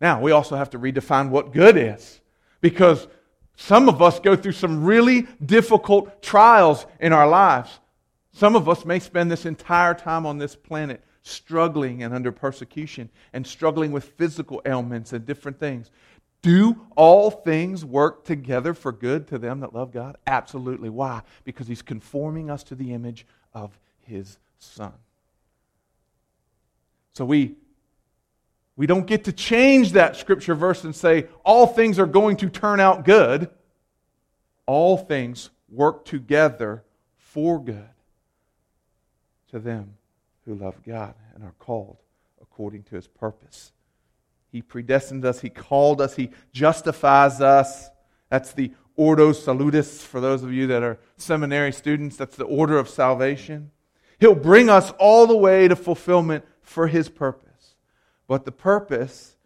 Now, 0.00 0.20
we 0.20 0.32
also 0.32 0.56
have 0.56 0.70
to 0.70 0.78
redefine 0.78 1.30
what 1.30 1.52
good 1.52 1.76
is 1.76 2.20
because 2.60 3.06
some 3.54 3.88
of 3.88 4.02
us 4.02 4.18
go 4.18 4.34
through 4.34 4.52
some 4.52 4.82
really 4.82 5.28
difficult 5.44 6.20
trials 6.20 6.84
in 6.98 7.12
our 7.12 7.28
lives. 7.28 7.78
Some 8.32 8.56
of 8.56 8.68
us 8.68 8.84
may 8.84 8.98
spend 8.98 9.30
this 9.30 9.46
entire 9.46 9.94
time 9.94 10.26
on 10.26 10.38
this 10.38 10.56
planet 10.56 11.02
struggling 11.22 12.02
and 12.02 12.14
under 12.14 12.32
persecution 12.32 13.10
and 13.32 13.46
struggling 13.46 13.92
with 13.92 14.04
physical 14.16 14.62
ailments 14.64 15.12
and 15.12 15.24
different 15.24 15.58
things. 15.60 15.90
Do 16.40 16.80
all 16.96 17.30
things 17.30 17.84
work 17.84 18.24
together 18.24 18.74
for 18.74 18.90
good 18.90 19.28
to 19.28 19.38
them 19.38 19.60
that 19.60 19.74
love 19.74 19.92
God? 19.92 20.16
Absolutely. 20.26 20.88
Why? 20.88 21.22
Because 21.44 21.68
He's 21.68 21.82
conforming 21.82 22.50
us 22.50 22.64
to 22.64 22.74
the 22.74 22.92
image 22.92 23.26
of 23.54 23.78
His 24.00 24.38
Son. 24.58 24.92
So 27.12 27.24
we, 27.24 27.54
we 28.74 28.86
don't 28.86 29.06
get 29.06 29.24
to 29.24 29.32
change 29.32 29.92
that 29.92 30.16
scripture 30.16 30.54
verse 30.54 30.82
and 30.82 30.96
say, 30.96 31.26
all 31.44 31.66
things 31.66 31.98
are 31.98 32.06
going 32.06 32.38
to 32.38 32.48
turn 32.48 32.80
out 32.80 33.04
good. 33.04 33.50
All 34.66 34.96
things 34.96 35.50
work 35.68 36.04
together 36.04 36.82
for 37.18 37.62
good 37.62 37.88
to 39.52 39.60
them 39.60 39.94
who 40.44 40.54
love 40.54 40.74
God 40.84 41.14
and 41.34 41.44
are 41.44 41.54
called 41.58 41.98
according 42.40 42.82
to 42.84 42.96
His 42.96 43.06
purpose. 43.06 43.72
He 44.50 44.60
predestined 44.60 45.24
us, 45.24 45.40
He 45.40 45.50
called 45.50 46.00
us, 46.00 46.16
He 46.16 46.30
justifies 46.52 47.40
us. 47.40 47.88
That's 48.28 48.52
the 48.52 48.72
Ordo 48.96 49.32
Salutis 49.32 50.02
for 50.02 50.20
those 50.20 50.42
of 50.42 50.52
you 50.52 50.66
that 50.68 50.82
are 50.82 50.98
seminary 51.16 51.72
students. 51.72 52.16
That's 52.16 52.36
the 52.36 52.44
order 52.44 52.78
of 52.78 52.88
salvation. 52.88 53.70
He'll 54.18 54.34
bring 54.34 54.68
us 54.68 54.92
all 54.98 55.26
the 55.26 55.36
way 55.36 55.68
to 55.68 55.76
fulfillment 55.76 56.44
for 56.60 56.86
His 56.86 57.08
purpose. 57.08 57.74
But 58.26 58.44
the 58.44 58.52
purpose 58.52 59.36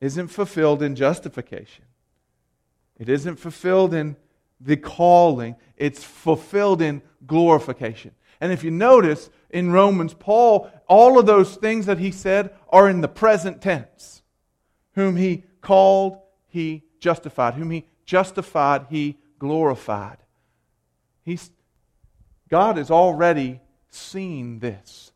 isn't 0.00 0.28
fulfilled 0.28 0.82
in 0.82 0.94
justification, 0.94 1.84
it 2.98 3.08
isn't 3.08 3.36
fulfilled 3.36 3.94
in 3.94 4.16
the 4.60 4.76
calling, 4.76 5.56
it's 5.76 6.02
fulfilled 6.02 6.80
in 6.80 7.02
glorification. 7.26 8.12
And 8.40 8.52
if 8.52 8.62
you 8.62 8.70
notice 8.70 9.30
in 9.50 9.72
Romans, 9.72 10.14
Paul, 10.14 10.70
all 10.88 11.18
of 11.18 11.26
those 11.26 11.56
things 11.56 11.86
that 11.86 11.98
he 11.98 12.10
said 12.10 12.50
are 12.68 12.88
in 12.88 13.00
the 13.00 13.08
present 13.08 13.62
tense. 13.62 14.22
Whom 14.94 15.16
he 15.16 15.44
called, 15.60 16.18
he 16.48 16.84
justified. 17.00 17.54
Whom 17.54 17.70
he 17.70 17.86
justified, 18.04 18.86
he 18.90 19.18
glorified. 19.38 20.18
He's, 21.24 21.50
God 22.48 22.76
has 22.76 22.90
already 22.90 23.60
seen 23.90 24.58
this. 24.60 25.12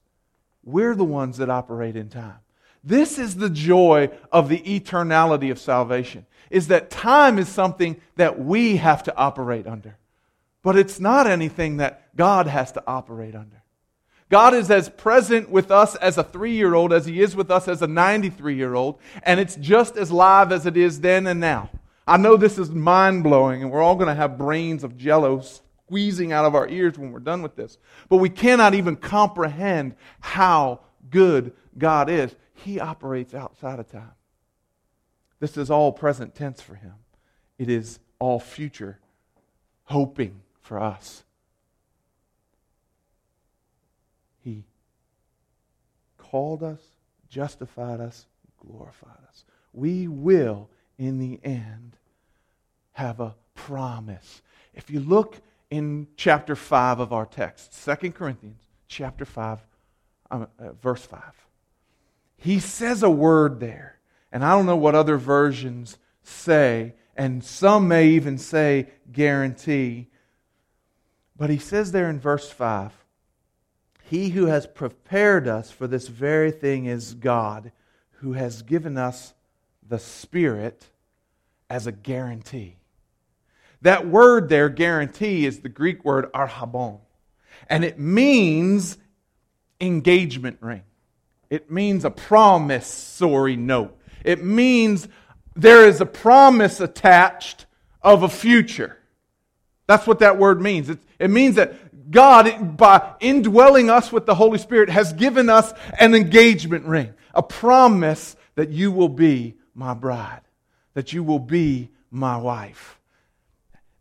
We're 0.63 0.95
the 0.95 1.05
ones 1.05 1.39
that 1.39 1.51
operate 1.51 1.97
in 1.97 2.09
time. 2.09 2.39
This 2.83 3.19
is 3.19 3.37
the 3.37 3.51
joy 3.51 4.11
of 4.33 4.49
the 4.49 4.61
eternality 4.61 5.51
of 5.51 5.59
salvation, 5.59 6.27
is 6.51 6.69
that 6.69 6.91
time 6.91 7.39
is 7.39 7.49
something 7.49 8.01
that 8.17 8.39
we 8.39 8.77
have 8.77 9.03
to 9.05 9.17
operate 9.17 9.67
under. 9.67 9.97
But 10.63 10.77
it's 10.77 11.01
not 11.01 11.27
anything 11.27 11.79
that 11.79 12.15
God 12.17 12.47
has 12.47 12.73
to 12.73 12.83
operate 12.87 13.35
under. 13.35 13.63
God 14.29 14.55
is 14.55 14.71
as 14.71 14.89
present 14.89 15.51
with 15.51 15.71
us 15.71 15.97
as 15.97 16.17
a 16.17 16.23
three 16.23 16.55
year 16.55 16.75
old 16.75 16.93
as 16.93 17.07
he 17.07 17.21
is 17.21 17.35
with 17.35 17.51
us 17.51 17.67
as 17.67 17.83
a 17.83 17.87
93 17.87 18.55
year 18.55 18.75
old, 18.75 18.99
and 19.25 19.41
it's 19.41 19.57
just 19.57 19.97
as 19.97 20.13
live 20.13 20.53
as 20.53 20.67
it 20.67 20.77
is 20.77 21.01
then 21.01 21.27
and 21.27 21.41
now. 21.41 21.71
I 22.07 22.17
know 22.17 22.37
this 22.37 22.59
is 22.59 22.71
mind 22.71 23.25
blowing, 23.25 23.63
and 23.63 23.71
we're 23.71 23.83
all 23.83 23.97
going 23.97 24.09
to 24.09 24.15
have 24.15 24.39
brains 24.39 24.85
of 24.85 24.97
jello 24.97 25.41
squeezing 25.41 26.33
out 26.33 26.45
of 26.45 26.55
our 26.55 26.69
ears 26.69 26.97
when 26.97 27.11
we're 27.11 27.21
done 27.21 27.43
with 27.43 27.57
this. 27.57 27.79
But 28.09 28.19
we 28.19 28.29
cannot 28.29 28.75
even 28.75 28.97
comprehend 28.97 29.97
how 30.21 30.81
good 31.11 31.53
God 31.77 32.09
is. 32.09 32.35
He 32.55 32.79
operates 32.79 33.35
outside 33.35 33.81
of 33.81 33.91
time. 33.91 34.13
This 35.41 35.57
is 35.57 35.71
all 35.71 35.91
present 35.91 36.35
tense 36.35 36.61
for 36.61 36.75
him, 36.75 36.95
it 37.59 37.69
is 37.69 37.99
all 38.19 38.39
future 38.39 39.01
hoping 39.85 40.41
for 40.71 40.81
us. 40.81 41.25
He 44.45 44.67
called 46.17 46.63
us, 46.63 46.79
justified 47.29 47.99
us, 47.99 48.27
glorified 48.65 49.19
us. 49.29 49.45
We 49.73 50.07
will, 50.07 50.71
in 50.97 51.19
the 51.19 51.41
end, 51.43 51.97
have 52.93 53.19
a 53.19 53.35
promise. 53.57 54.43
If 54.73 54.91
you 54.91 55.01
look 55.01 55.39
in 55.71 56.07
chapter 56.15 56.55
5 56.55 57.01
of 57.01 57.13
our 57.13 57.27
text, 57.27 57.77
2 57.85 58.13
Corinthians 58.13 58.63
chapter 58.87 59.25
5, 59.25 59.59
um, 60.31 60.47
uh, 60.57 60.71
verse 60.81 61.05
5, 61.05 61.21
he 62.37 62.61
says 62.61 63.03
a 63.03 63.11
word 63.11 63.59
there. 63.59 63.99
And 64.31 64.45
I 64.45 64.53
don't 64.53 64.67
know 64.67 64.77
what 64.77 64.95
other 64.95 65.17
versions 65.17 65.99
say, 66.23 66.95
and 67.17 67.43
some 67.43 67.89
may 67.89 68.11
even 68.11 68.39
say 68.39 68.87
guarantee. 69.11 70.07
But 71.41 71.49
he 71.49 71.57
says 71.57 71.91
there 71.91 72.11
in 72.11 72.21
verse 72.21 72.51
5 72.51 72.93
he 74.03 74.29
who 74.31 74.47
has 74.47 74.67
prepared 74.67 75.49
us 75.49 75.71
for 75.71 75.87
this 75.87 76.07
very 76.07 76.51
thing 76.51 76.85
is 76.85 77.15
God, 77.15 77.73
who 78.19 78.35
has 78.35 78.61
given 78.61 78.99
us 78.99 79.33
the 79.89 79.99
Spirit 79.99 80.85
as 81.71 81.87
a 81.87 81.93
guarantee. 81.93 82.77
That 83.81 84.07
word 84.07 84.51
there, 84.51 84.69
guarantee, 84.69 85.47
is 85.47 85.61
the 85.61 85.71
Greek 85.71 86.05
word 86.05 86.31
arrabon, 86.35 86.99
And 87.69 87.85
it 87.85 87.99
means 87.99 88.99
engagement 89.81 90.59
ring. 90.61 90.83
It 91.49 91.71
means 91.71 92.05
a 92.05 92.11
promissory 92.11 93.57
note. 93.57 93.97
It 94.25 94.45
means 94.45 95.09
there 95.57 95.87
is 95.87 96.03
a 96.03 96.07
promise 96.07 96.81
attached 96.81 97.65
of 98.03 98.25
a 98.25 98.29
future. 98.29 99.00
That's 99.91 100.07
what 100.07 100.21
that 100.21 100.39
word 100.39 100.63
means. 100.63 100.89
It, 100.89 101.01
it 101.19 101.31
means 101.31 101.57
that 101.57 102.13
God, 102.13 102.77
by 102.77 103.15
indwelling 103.19 103.91
us 103.91 104.13
with 104.13 104.25
the 104.25 104.37
Holy 104.37 104.59
Spirit, 104.59 104.89
has 104.89 105.13
given 105.13 105.51
us 105.51 105.73
an 105.99 106.15
engagement 106.15 106.85
ring, 106.85 107.13
a 107.35 107.43
promise 107.43 108.37
that 108.55 108.69
you 108.69 108.93
will 108.93 109.09
be 109.09 109.57
my 109.75 109.95
bride, 109.95 110.43
that 110.95 111.13
you 111.13 111.25
will 111.25 111.41
be 111.41 111.91
my 112.09 112.37
wife. 112.37 113.01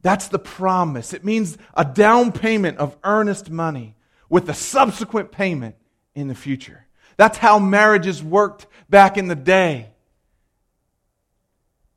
That's 0.04 0.28
the 0.28 0.38
promise. 0.38 1.12
It 1.12 1.26
means 1.26 1.58
a 1.74 1.86
down 1.86 2.34
payment 2.34 2.78
of 2.78 2.96
earnest 3.04 3.50
money 3.50 3.96
with 4.30 4.48
a 4.48 4.54
subsequent 4.54 5.32
payment 5.32 5.74
in 6.14 6.28
the 6.28 6.36
future. 6.36 6.86
That's 7.18 7.40
how 7.40 7.58
marriages 7.58 8.22
worked 8.22 8.68
back 8.92 9.18
in 9.18 9.28
the 9.28 9.34
day. 9.34 9.90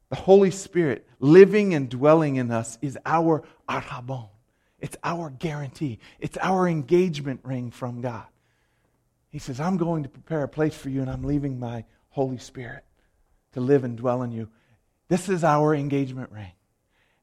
The 0.09 0.17
Holy 0.17 0.51
Spirit 0.51 1.07
living 1.23 1.73
and 1.73 1.89
dwelling 1.89 2.37
in 2.37 2.51
us 2.51 2.77
is 2.83 2.99
our 3.07 3.43
arrabon. 3.69 4.29
It's 4.81 4.97
our 5.05 5.31
guarantee, 5.31 6.01
it's 6.19 6.37
our 6.39 6.69
engagement 6.69 7.41
ring 7.45 7.71
from 7.71 8.03
God. 8.03 8.27
He 9.29 9.39
says, 9.39 9.61
I'm 9.61 9.79
going 9.79 10.03
to 10.03 10.11
prepare 10.11 10.43
a 10.43 10.49
place 10.49 10.75
for 10.75 10.91
you, 10.91 11.01
and 11.01 11.09
I'm 11.09 11.23
leaving 11.23 11.59
my 11.59 11.85
Holy 12.11 12.37
Spirit 12.37 12.85
to 13.53 13.61
live 13.61 13.85
and 13.85 13.97
dwell 13.97 14.23
in 14.23 14.33
you. 14.33 14.51
This 15.09 15.29
is 15.29 15.45
our 15.45 15.75
engagement 15.75 16.33
ring. 16.33 16.53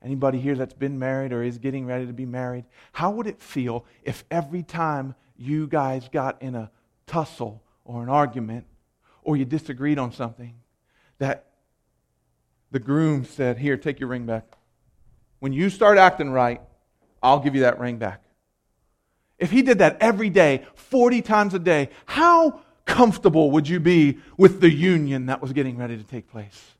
Anybody 0.01 0.39
here 0.39 0.55
that's 0.55 0.73
been 0.73 0.97
married 0.97 1.33
or 1.33 1.43
is 1.43 1.57
getting 1.57 1.85
ready 1.85 2.07
to 2.07 2.13
be 2.13 2.25
married, 2.25 2.63
how 2.93 3.11
would 3.11 3.27
it 3.27 3.41
feel 3.41 3.85
if 4.01 4.23
every 4.31 4.63
time 4.63 5.13
you 5.35 5.67
guys 5.67 6.07
got 6.07 6.41
in 6.41 6.55
a 6.55 6.71
tussle 7.05 7.61
or 7.83 8.01
an 8.01 8.09
argument 8.09 8.65
or 9.21 9.35
you 9.35 9.43
disagreed 9.43 9.99
on 9.99 10.13
something, 10.13 10.55
that 11.17 11.48
the 12.71 12.79
groom 12.79 13.25
said, 13.25 13.57
Here, 13.57 13.77
take 13.77 13.99
your 13.99 14.09
ring 14.09 14.25
back. 14.25 14.45
when 15.39 15.53
you 15.53 15.69
start 15.69 15.97
acting 15.97 16.31
right, 16.31 16.61
I'll 17.23 17.39
give 17.39 17.55
you 17.55 17.61
that 17.61 17.79
ring 17.79 17.97
back. 17.97 18.23
If 19.37 19.51
he 19.51 19.61
did 19.61 19.79
that 19.79 19.97
every 20.01 20.29
day, 20.29 20.65
40 20.75 21.21
times 21.21 21.53
a 21.53 21.59
day, 21.59 21.89
how 22.05 22.61
comfortable 22.85 23.51
would 23.51 23.69
you 23.69 23.79
be 23.79 24.17
with 24.37 24.59
the 24.59 24.69
union 24.69 25.27
that 25.27 25.41
was 25.41 25.53
getting 25.53 25.77
ready 25.77 25.95
to 25.97 26.03
take 26.03 26.29
place? 26.29 26.75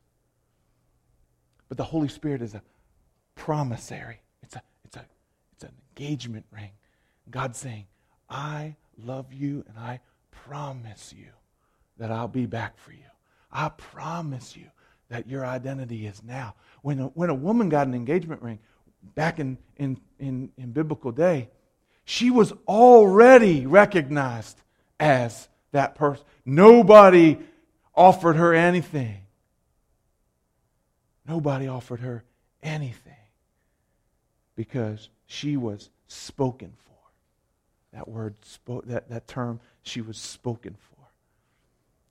But 1.68 1.78
the 1.78 1.84
Holy 1.84 2.08
Spirit 2.08 2.42
is 2.42 2.54
a 2.54 2.62
promissory. 3.34 4.20
It's 4.42 4.56
a 4.56 4.62
it's 4.84 4.96
a 4.96 5.04
it's 5.54 5.64
an 5.64 5.72
engagement 5.90 6.44
ring. 6.50 6.72
God's 7.30 7.58
saying, 7.58 7.86
"I 8.28 8.76
love 8.98 9.32
you 9.32 9.64
and 9.68 9.78
I 9.78 10.00
promise 10.30 11.14
you 11.16 11.28
that 11.96 12.10
I'll 12.10 12.28
be 12.28 12.46
back 12.46 12.76
for 12.76 12.92
you. 12.92 12.98
I 13.52 13.68
promise 13.68 14.56
you 14.56 14.66
that 15.10 15.28
your 15.28 15.44
identity 15.44 16.06
is 16.06 16.22
now." 16.22 16.54
When 16.82 16.98
a, 16.98 17.06
when 17.08 17.28
a 17.30 17.34
woman 17.34 17.68
got 17.68 17.86
an 17.86 17.94
engagement 17.94 18.42
ring 18.42 18.58
back 19.14 19.38
in 19.38 19.58
in 19.76 20.00
in, 20.18 20.50
in 20.56 20.72
biblical 20.72 21.12
day, 21.12 21.50
she 22.04 22.30
was 22.30 22.52
already 22.66 23.66
recognized 23.66 24.60
as 24.98 25.48
that 25.72 25.94
person. 25.94 26.24
Nobody 26.44 27.38
offered 27.94 28.36
her 28.36 28.54
anything. 28.54 29.18
Nobody 31.26 31.68
offered 31.68 32.00
her 32.00 32.24
anything 32.62 33.12
because 34.56 35.08
she 35.26 35.56
was 35.56 35.90
spoken 36.08 36.72
for. 36.84 36.90
That 37.92 38.08
word, 38.08 38.34
that, 38.86 39.08
that 39.08 39.28
term, 39.28 39.60
she 39.82 40.00
was 40.00 40.16
spoken 40.16 40.74
for. 40.74 40.96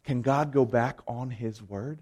Can 0.03 0.21
God 0.21 0.51
go 0.51 0.65
back 0.65 0.99
on 1.07 1.29
his 1.29 1.61
word? 1.61 1.99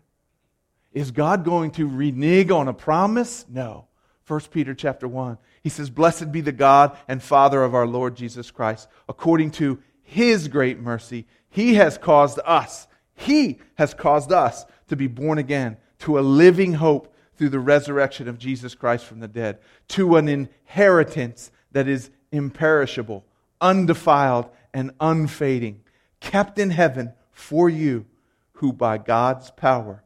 Is 0.93 1.11
God 1.11 1.43
going 1.43 1.71
to 1.71 1.87
renege 1.87 2.51
on 2.51 2.67
a 2.67 2.73
promise? 2.73 3.45
No. 3.49 3.85
1 4.27 4.41
Peter 4.51 4.73
chapter 4.73 5.07
1. 5.07 5.37
He 5.63 5.69
says, 5.69 5.89
Blessed 5.89 6.31
be 6.31 6.41
the 6.41 6.51
God 6.51 6.97
and 7.07 7.21
Father 7.21 7.63
of 7.63 7.73
our 7.73 7.87
Lord 7.87 8.15
Jesus 8.15 8.51
Christ. 8.51 8.87
According 9.07 9.51
to 9.51 9.79
his 10.03 10.47
great 10.47 10.79
mercy, 10.79 11.25
he 11.49 11.75
has 11.75 11.97
caused 11.97 12.39
us, 12.45 12.87
he 13.15 13.59
has 13.75 13.93
caused 13.93 14.31
us 14.31 14.65
to 14.89 14.95
be 14.95 15.07
born 15.07 15.37
again 15.37 15.77
to 15.99 16.19
a 16.19 16.21
living 16.21 16.73
hope 16.73 17.13
through 17.35 17.49
the 17.49 17.59
resurrection 17.59 18.27
of 18.27 18.37
Jesus 18.37 18.75
Christ 18.75 19.05
from 19.05 19.19
the 19.19 19.27
dead, 19.27 19.59
to 19.89 20.15
an 20.15 20.27
inheritance 20.27 21.51
that 21.71 21.87
is 21.87 22.09
imperishable, 22.31 23.25
undefiled, 23.61 24.49
and 24.73 24.91
unfading, 24.99 25.81
kept 26.19 26.57
in 26.57 26.71
heaven 26.71 27.13
for 27.31 27.69
you, 27.69 28.05
who 28.53 28.73
by 28.73 28.97
God's 28.97 29.51
power 29.51 30.03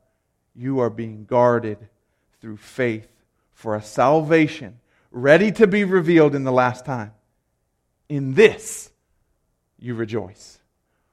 you 0.56 0.80
are 0.80 0.90
being 0.90 1.26
guarded 1.26 1.78
through 2.40 2.58
faith 2.58 3.08
for 3.54 3.76
a 3.76 3.82
salvation 3.82 4.80
ready 5.12 5.52
to 5.52 5.68
be 5.68 5.84
revealed 5.84 6.34
in 6.34 6.44
the 6.44 6.52
last 6.52 6.86
time. 6.86 7.14
In 8.10 8.34
this 8.34 8.92
you 9.78 9.96
rejoice. 9.96 10.60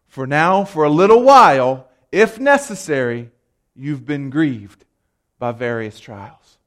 For 0.07 0.27
now, 0.27 0.65
for 0.65 0.85
a 0.85 0.91
little 0.91 1.23
while, 1.23 1.89
if 2.11 2.39
necessary, 2.41 3.31
you've 3.75 4.07
been 4.07 4.31
grieved 4.31 4.85
by 5.39 5.53
various 5.53 6.01
trials. 6.01 6.59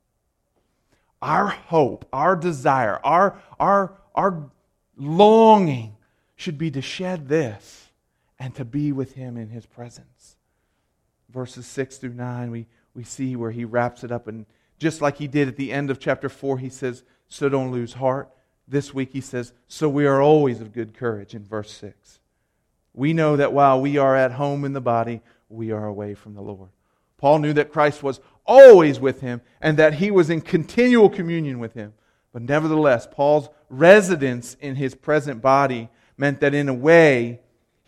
Our 1.21 1.47
hope, 1.47 2.07
our 2.12 2.36
desire, 2.36 2.99
our, 3.03 3.39
our, 3.60 3.93
our 4.15 4.49
longing 4.97 5.95
should 6.36 6.57
be 6.57 6.71
to 6.71 6.81
shed 6.81 7.27
this 7.27 7.89
and 8.39 8.55
to 8.55 8.65
be 8.65 8.91
with 8.91 9.13
Him 9.13 9.38
in 9.38 9.49
His 9.49 9.65
presence. 9.65 10.38
Verses 11.31 11.65
6 11.65 11.97
through 11.97 12.13
9, 12.13 12.51
we, 12.51 12.67
we 12.93 13.03
see 13.03 13.35
where 13.35 13.51
He 13.51 13.65
wraps 13.65 14.03
it 14.03 14.11
up. 14.11 14.27
And 14.27 14.45
just 14.79 15.01
like 15.01 15.17
He 15.17 15.27
did 15.27 15.47
at 15.47 15.55
the 15.55 15.71
end 15.71 15.89
of 15.89 15.99
chapter 15.99 16.29
4, 16.29 16.57
He 16.59 16.69
says, 16.69 17.03
So 17.27 17.49
don't 17.49 17.71
lose 17.71 17.93
heart. 17.93 18.29
This 18.67 18.93
week 18.93 19.11
He 19.13 19.21
says, 19.21 19.53
So 19.67 19.89
we 19.89 20.05
are 20.05 20.21
always 20.21 20.61
of 20.61 20.73
good 20.73 20.93
courage 20.93 21.33
in 21.33 21.43
verse 21.43 21.71
6. 21.71 22.19
We 22.93 23.13
know 23.13 23.37
that 23.37 23.53
while 23.53 23.79
we 23.79 23.97
are 23.97 24.15
at 24.15 24.33
home 24.33 24.65
in 24.65 24.73
the 24.73 24.81
body, 24.81 25.21
we 25.49 25.71
are 25.71 25.85
away 25.85 26.13
from 26.13 26.33
the 26.33 26.41
Lord. 26.41 26.69
Paul 27.17 27.39
knew 27.39 27.53
that 27.53 27.71
Christ 27.71 28.03
was 28.03 28.19
always 28.45 28.99
with 28.99 29.21
him 29.21 29.41
and 29.61 29.77
that 29.77 29.95
he 29.95 30.11
was 30.11 30.29
in 30.29 30.41
continual 30.41 31.09
communion 31.09 31.59
with 31.59 31.73
him. 31.73 31.93
But 32.33 32.41
nevertheless, 32.41 33.07
Paul's 33.09 33.49
residence 33.69 34.55
in 34.59 34.75
his 34.75 34.95
present 34.95 35.41
body 35.41 35.89
meant 36.17 36.39
that 36.39 36.53
in 36.53 36.67
a 36.67 36.73
way 36.73 37.41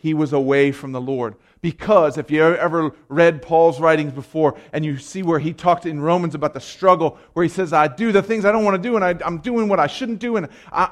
he 0.04 0.12
was 0.12 0.34
away 0.34 0.70
from 0.70 0.92
the 0.92 1.00
Lord. 1.00 1.34
Because 1.62 2.18
if 2.18 2.30
you 2.30 2.42
ever 2.42 2.94
read 3.08 3.40
Paul's 3.40 3.80
writings 3.80 4.12
before 4.12 4.54
and 4.70 4.84
you 4.84 4.98
see 4.98 5.22
where 5.22 5.38
he 5.38 5.54
talked 5.54 5.86
in 5.86 5.98
Romans 5.98 6.34
about 6.34 6.52
the 6.52 6.60
struggle, 6.60 7.16
where 7.32 7.42
he 7.42 7.48
says, 7.48 7.72
I 7.72 7.88
do 7.88 8.12
the 8.12 8.22
things 8.22 8.44
I 8.44 8.52
don't 8.52 8.66
want 8.66 8.74
to 8.74 8.86
do 8.86 8.96
and 8.96 9.02
I, 9.02 9.26
am 9.26 9.38
doing 9.38 9.66
what 9.66 9.80
I 9.80 9.86
shouldn't 9.86 10.18
do, 10.18 10.36
and 10.36 10.48
I, 10.70 10.90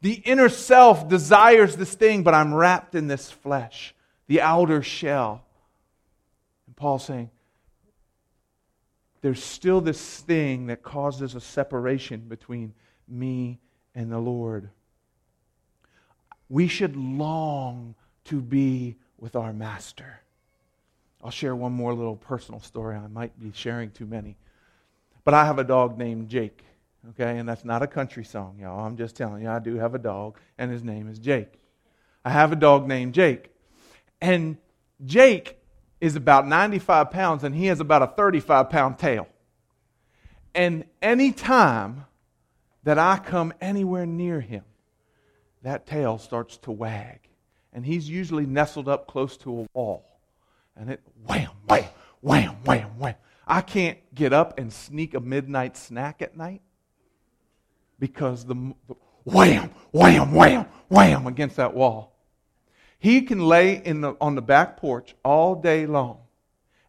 the 0.00 0.14
inner 0.14 0.48
self 0.48 1.08
desires 1.08 1.76
this 1.76 1.94
thing, 1.94 2.24
but 2.24 2.34
I'm 2.34 2.52
wrapped 2.52 2.96
in 2.96 3.06
this 3.06 3.30
flesh, 3.30 3.94
the 4.26 4.40
outer 4.40 4.82
shell. 4.82 5.44
And 6.66 6.74
Paul's 6.74 7.04
saying, 7.04 7.30
there's 9.20 9.40
still 9.40 9.80
this 9.80 10.18
thing 10.18 10.66
that 10.66 10.82
causes 10.82 11.36
a 11.36 11.40
separation 11.40 12.22
between 12.22 12.74
me 13.06 13.60
and 13.94 14.10
the 14.10 14.18
Lord. 14.18 14.70
We 16.48 16.66
should 16.66 16.96
long 16.96 17.94
to 18.24 18.40
be 18.40 18.96
with 19.18 19.36
our 19.36 19.52
Master. 19.52 20.20
I'll 21.22 21.30
share 21.30 21.54
one 21.54 21.72
more 21.72 21.94
little 21.94 22.16
personal 22.16 22.60
story. 22.60 22.96
I 22.96 23.06
might 23.06 23.38
be 23.38 23.52
sharing 23.54 23.90
too 23.90 24.06
many. 24.06 24.36
But 25.24 25.34
I 25.34 25.44
have 25.44 25.58
a 25.58 25.64
dog 25.64 25.98
named 25.98 26.28
Jake, 26.28 26.64
okay? 27.10 27.38
And 27.38 27.48
that's 27.48 27.64
not 27.64 27.82
a 27.82 27.86
country 27.86 28.24
song, 28.24 28.58
y'all. 28.60 28.84
I'm 28.84 28.96
just 28.96 29.14
telling 29.14 29.42
you, 29.42 29.48
I 29.48 29.60
do 29.60 29.76
have 29.76 29.94
a 29.94 29.98
dog, 29.98 30.38
and 30.58 30.70
his 30.70 30.82
name 30.82 31.08
is 31.08 31.20
Jake. 31.20 31.60
I 32.24 32.30
have 32.30 32.52
a 32.52 32.56
dog 32.56 32.88
named 32.88 33.14
Jake. 33.14 33.50
And 34.20 34.56
Jake 35.04 35.58
is 36.00 36.16
about 36.16 36.46
95 36.46 37.10
pounds 37.10 37.44
and 37.44 37.54
he 37.54 37.66
has 37.66 37.80
about 37.80 38.02
a 38.02 38.08
35 38.08 38.70
pound 38.70 38.98
tail. 38.98 39.28
And 40.54 40.84
any 41.00 41.32
time 41.32 42.04
that 42.84 42.98
I 42.98 43.18
come 43.18 43.52
anywhere 43.60 44.06
near 44.06 44.40
him, 44.40 44.64
that 45.62 45.86
tail 45.86 46.18
starts 46.18 46.56
to 46.58 46.72
wag. 46.72 47.21
And 47.72 47.84
he's 47.86 48.08
usually 48.08 48.46
nestled 48.46 48.88
up 48.88 49.06
close 49.06 49.36
to 49.38 49.60
a 49.60 49.66
wall. 49.72 50.04
And 50.76 50.90
it 50.90 51.00
wham, 51.26 51.50
wham, 51.66 51.84
wham, 52.20 52.56
wham, 52.64 52.98
wham. 52.98 53.14
I 53.46 53.60
can't 53.60 53.98
get 54.14 54.32
up 54.32 54.58
and 54.58 54.72
sneak 54.72 55.14
a 55.14 55.20
midnight 55.20 55.76
snack 55.76 56.22
at 56.22 56.36
night 56.36 56.62
because 57.98 58.44
the, 58.44 58.54
the 58.88 58.94
wham, 59.24 59.70
wham, 59.90 60.32
wham, 60.34 60.66
wham 60.88 61.26
against 61.26 61.56
that 61.56 61.74
wall. 61.74 62.16
He 62.98 63.22
can 63.22 63.40
lay 63.40 63.82
in 63.84 64.00
the, 64.00 64.14
on 64.20 64.36
the 64.36 64.42
back 64.42 64.76
porch 64.76 65.14
all 65.24 65.54
day 65.54 65.86
long. 65.86 66.18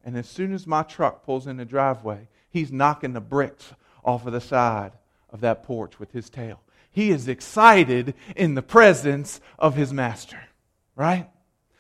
And 0.06 0.17
as 0.17 0.28
soon 0.28 0.54
as 0.54 0.67
my 0.67 0.84
truck 0.84 1.26
pulls 1.26 1.48
in 1.48 1.58
the 1.58 1.65
driveway, 1.65 2.28
he's 2.50 2.72
knocking 2.72 3.13
the 3.13 3.22
bricks 3.22 3.74
off 4.04 4.26
of 4.26 4.34
the 4.34 4.41
side 4.41 4.91
of 5.30 5.41
that 5.41 5.63
porch 5.63 6.00
with 6.00 6.12
his 6.12 6.30
tail. 6.30 6.62
He 6.91 7.10
is 7.10 7.28
excited 7.28 8.13
in 8.36 8.54
the 8.54 8.62
presence 8.62 9.41
of 9.58 9.76
his 9.76 9.91
master, 9.91 10.39
right? 10.95 11.29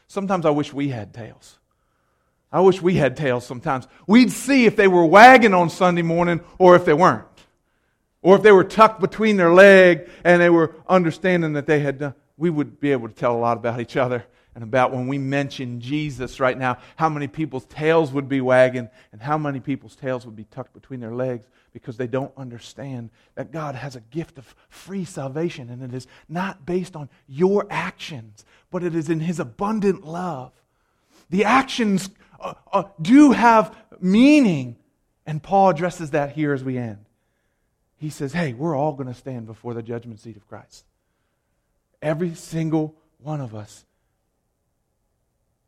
Sometimes 0.07 0.45
I 0.45 0.49
wish 0.51 0.73
we 0.73 0.89
had 0.89 1.13
tails. 1.13 1.57
I 2.51 2.61
wish 2.61 2.81
we 2.81 2.95
had 2.95 3.17
tails 3.17 3.45
sometimes. 3.45 3.87
We'd 4.05 4.31
see 4.31 4.65
if 4.65 4.75
they 4.75 4.87
were 4.87 5.05
wagging 5.05 5.53
on 5.53 5.69
Sunday 5.69 6.03
morning 6.03 6.41
or 6.59 6.75
if 6.75 6.85
they 6.85 6.93
weren't. 6.93 7.25
Or 8.21 8.35
if 8.35 8.43
they 8.43 8.51
were 8.51 8.63
tucked 8.63 9.01
between 9.01 9.37
their 9.37 9.51
leg 9.51 10.09
and 10.23 10.41
they 10.41 10.49
were 10.49 10.75
understanding 10.87 11.53
that 11.53 11.65
they 11.65 11.79
had 11.79 11.99
done 11.99 12.13
we 12.37 12.49
would 12.49 12.79
be 12.79 12.91
able 12.91 13.07
to 13.07 13.13
tell 13.13 13.35
a 13.35 13.37
lot 13.37 13.57
about 13.57 13.79
each 13.79 13.95
other 13.95 14.25
and 14.55 14.63
about 14.63 14.91
when 14.91 15.07
we 15.07 15.17
mention 15.17 15.79
Jesus 15.79 16.39
right 16.39 16.57
now, 16.57 16.77
how 16.95 17.09
many 17.09 17.27
people's 17.27 17.65
tails 17.65 18.11
would 18.11 18.27
be 18.27 18.41
wagging 18.41 18.89
and 19.11 19.21
how 19.21 19.37
many 19.37 19.59
people's 19.59 19.95
tails 19.95 20.25
would 20.25 20.35
be 20.35 20.45
tucked 20.45 20.73
between 20.73 20.99
their 20.99 21.13
legs 21.13 21.47
because 21.73 21.97
they 21.97 22.07
don't 22.07 22.31
understand 22.37 23.09
that 23.35 23.51
God 23.51 23.75
has 23.75 23.95
a 23.95 23.99
gift 23.99 24.37
of 24.37 24.55
free 24.69 25.03
salvation 25.03 25.69
and 25.69 25.81
it 25.83 25.93
is 25.93 26.07
not 26.29 26.65
based 26.65 26.95
on 26.95 27.09
your 27.27 27.65
actions, 27.69 28.45
but 28.71 28.83
it 28.83 28.95
is 28.95 29.09
in 29.09 29.19
His 29.19 29.39
abundant 29.39 30.05
love. 30.05 30.51
The 31.31 31.45
actions 31.45 32.11
uh, 32.39 32.53
uh, 32.71 32.83
do 33.01 33.31
have 33.31 33.75
meaning, 33.99 34.77
and 35.25 35.41
Paul 35.41 35.69
addresses 35.69 36.11
that 36.11 36.33
here 36.33 36.53
as 36.53 36.63
we 36.63 36.77
end. 36.77 37.05
He 37.97 38.09
says, 38.09 38.33
Hey, 38.33 38.53
we're 38.53 38.75
all 38.75 38.93
going 38.93 39.07
to 39.07 39.13
stand 39.13 39.47
before 39.47 39.73
the 39.73 39.81
judgment 39.81 40.19
seat 40.19 40.37
of 40.37 40.47
Christ. 40.47 40.85
Every 42.01 42.35
single 42.35 42.95
one 43.17 43.41
of 43.41 43.55
us. 43.55 43.85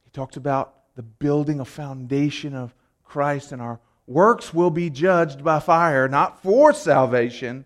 He 0.03 0.11
talks 0.11 0.37
about 0.37 0.75
the 0.95 1.01
building 1.01 1.59
a 1.59 1.65
foundation 1.65 2.53
of 2.53 2.75
Christ, 3.03 3.51
and 3.51 3.61
our 3.61 3.79
works 4.07 4.53
will 4.53 4.69
be 4.69 4.89
judged 4.89 5.43
by 5.43 5.59
fire, 5.59 6.07
not 6.07 6.41
for 6.41 6.73
salvation, 6.73 7.65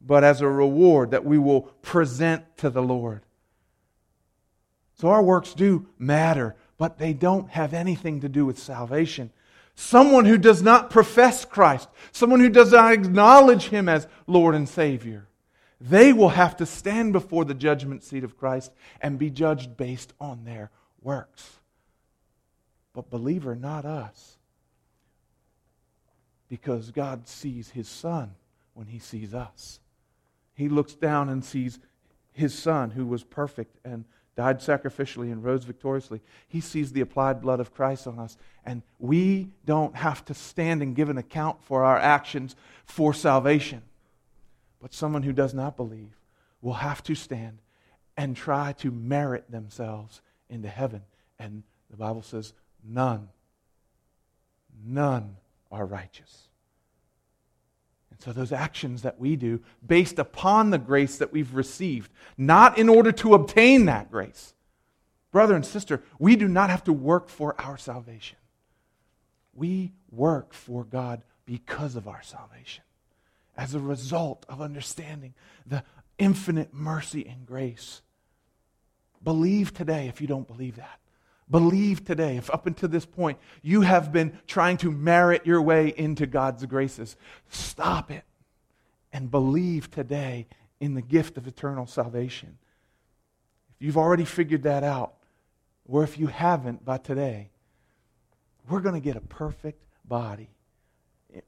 but 0.00 0.24
as 0.24 0.40
a 0.40 0.48
reward 0.48 1.10
that 1.10 1.24
we 1.24 1.38
will 1.38 1.62
present 1.82 2.56
to 2.58 2.70
the 2.70 2.82
Lord. 2.82 3.22
So 4.94 5.08
our 5.08 5.22
works 5.22 5.54
do 5.54 5.86
matter, 5.98 6.56
but 6.78 6.98
they 6.98 7.12
don't 7.12 7.50
have 7.50 7.74
anything 7.74 8.20
to 8.20 8.28
do 8.28 8.46
with 8.46 8.58
salvation. 8.58 9.30
someone 9.74 10.24
who 10.24 10.38
does 10.38 10.62
not 10.62 10.90
profess 10.90 11.44
Christ, 11.44 11.88
someone 12.12 12.40
who 12.40 12.48
does 12.48 12.72
not 12.72 12.92
acknowledge 12.92 13.68
him 13.68 13.88
as 13.88 14.06
Lord 14.26 14.54
and 14.54 14.68
Savior, 14.68 15.26
they 15.80 16.12
will 16.12 16.30
have 16.30 16.56
to 16.58 16.66
stand 16.66 17.12
before 17.12 17.44
the 17.44 17.54
judgment 17.54 18.02
seat 18.02 18.24
of 18.24 18.38
Christ 18.38 18.72
and 19.00 19.18
be 19.18 19.30
judged 19.30 19.76
based 19.76 20.12
on 20.20 20.44
their 20.44 20.70
works. 21.02 21.58
But, 22.92 23.10
believer, 23.10 23.56
not 23.56 23.84
us. 23.84 24.33
Because 26.54 26.92
God 26.92 27.26
sees 27.26 27.70
his 27.70 27.88
Son 27.88 28.30
when 28.74 28.86
he 28.86 29.00
sees 29.00 29.34
us. 29.34 29.80
He 30.54 30.68
looks 30.68 30.94
down 30.94 31.28
and 31.28 31.44
sees 31.44 31.80
his 32.30 32.56
Son, 32.56 32.90
who 32.90 33.06
was 33.06 33.24
perfect 33.24 33.76
and 33.84 34.04
died 34.36 34.60
sacrificially 34.60 35.32
and 35.32 35.42
rose 35.42 35.64
victoriously. 35.64 36.20
He 36.46 36.60
sees 36.60 36.92
the 36.92 37.00
applied 37.00 37.42
blood 37.42 37.58
of 37.58 37.74
Christ 37.74 38.06
on 38.06 38.20
us. 38.20 38.36
And 38.64 38.82
we 39.00 39.48
don't 39.66 39.96
have 39.96 40.24
to 40.26 40.34
stand 40.34 40.80
and 40.80 40.94
give 40.94 41.08
an 41.08 41.18
account 41.18 41.60
for 41.64 41.82
our 41.82 41.98
actions 41.98 42.54
for 42.84 43.12
salvation. 43.12 43.82
But 44.80 44.94
someone 44.94 45.24
who 45.24 45.32
does 45.32 45.54
not 45.54 45.76
believe 45.76 46.20
will 46.62 46.74
have 46.74 47.02
to 47.02 47.16
stand 47.16 47.58
and 48.16 48.36
try 48.36 48.74
to 48.74 48.92
merit 48.92 49.50
themselves 49.50 50.22
into 50.48 50.68
heaven. 50.68 51.02
And 51.36 51.64
the 51.90 51.96
Bible 51.96 52.22
says, 52.22 52.52
none, 52.84 53.28
none 54.86 55.34
are 55.74 55.84
righteous. 55.84 56.48
And 58.10 58.20
so, 58.20 58.32
those 58.32 58.52
actions 58.52 59.02
that 59.02 59.18
we 59.18 59.34
do, 59.34 59.60
based 59.84 60.20
upon 60.20 60.70
the 60.70 60.78
grace 60.78 61.18
that 61.18 61.32
we've 61.32 61.54
received, 61.54 62.12
not 62.38 62.78
in 62.78 62.88
order 62.88 63.10
to 63.12 63.34
obtain 63.34 63.86
that 63.86 64.10
grace. 64.10 64.54
Brother 65.32 65.56
and 65.56 65.66
sister, 65.66 66.00
we 66.20 66.36
do 66.36 66.46
not 66.46 66.70
have 66.70 66.84
to 66.84 66.92
work 66.92 67.28
for 67.28 67.60
our 67.60 67.76
salvation. 67.76 68.38
We 69.52 69.92
work 70.12 70.54
for 70.54 70.84
God 70.84 71.22
because 71.44 71.96
of 71.96 72.06
our 72.06 72.22
salvation, 72.22 72.84
as 73.56 73.74
a 73.74 73.80
result 73.80 74.46
of 74.48 74.62
understanding 74.62 75.34
the 75.66 75.82
infinite 76.18 76.72
mercy 76.72 77.26
and 77.26 77.44
grace. 77.44 78.00
Believe 79.24 79.74
today 79.74 80.06
if 80.06 80.20
you 80.20 80.28
don't 80.28 80.46
believe 80.46 80.76
that. 80.76 81.00
Believe 81.50 82.04
today, 82.04 82.36
if 82.36 82.50
up 82.50 82.66
until 82.66 82.88
this 82.88 83.04
point 83.04 83.38
you 83.62 83.82
have 83.82 84.12
been 84.12 84.38
trying 84.46 84.78
to 84.78 84.90
merit 84.90 85.44
your 85.44 85.60
way 85.60 85.92
into 85.94 86.26
God's 86.26 86.64
graces, 86.64 87.16
stop 87.50 88.10
it 88.10 88.24
and 89.12 89.30
believe 89.30 89.90
today 89.90 90.46
in 90.80 90.94
the 90.94 91.02
gift 91.02 91.36
of 91.36 91.46
eternal 91.46 91.86
salvation. 91.86 92.56
If 93.76 93.86
you've 93.86 93.98
already 93.98 94.24
figured 94.24 94.62
that 94.62 94.84
out, 94.84 95.14
or 95.86 96.02
if 96.02 96.18
you 96.18 96.28
haven't 96.28 96.82
by 96.82 96.96
today, 96.96 97.50
we're 98.68 98.80
going 98.80 98.94
to 98.94 99.00
get 99.00 99.16
a 99.16 99.20
perfect 99.20 99.82
body. 100.06 100.48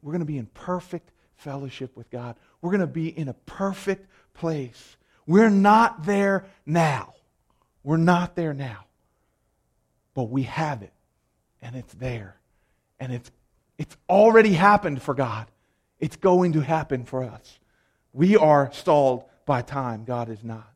We're 0.02 0.12
going 0.12 0.20
to 0.20 0.26
be 0.26 0.36
in 0.36 0.46
perfect 0.46 1.10
fellowship 1.36 1.96
with 1.96 2.10
God. 2.10 2.36
We're 2.60 2.70
going 2.70 2.80
to 2.80 2.86
be 2.86 3.08
in 3.08 3.28
a 3.28 3.34
perfect 3.34 4.08
place. 4.34 4.96
We're 5.26 5.48
not 5.48 6.04
there 6.04 6.44
now. 6.66 7.14
We're 7.82 7.96
not 7.96 8.36
there 8.36 8.52
now 8.52 8.86
but 10.16 10.30
we 10.30 10.44
have 10.44 10.82
it 10.82 10.94
and 11.60 11.76
it's 11.76 11.92
there 11.94 12.36
and 12.98 13.12
it's 13.12 13.30
it's 13.78 13.96
already 14.08 14.54
happened 14.54 15.02
for 15.02 15.12
God. 15.12 15.46
It's 16.00 16.16
going 16.16 16.54
to 16.54 16.60
happen 16.60 17.04
for 17.04 17.22
us. 17.22 17.58
We 18.14 18.34
are 18.34 18.72
stalled 18.72 19.24
by 19.44 19.60
time, 19.60 20.06
God 20.06 20.30
is 20.30 20.42
not. 20.42 20.72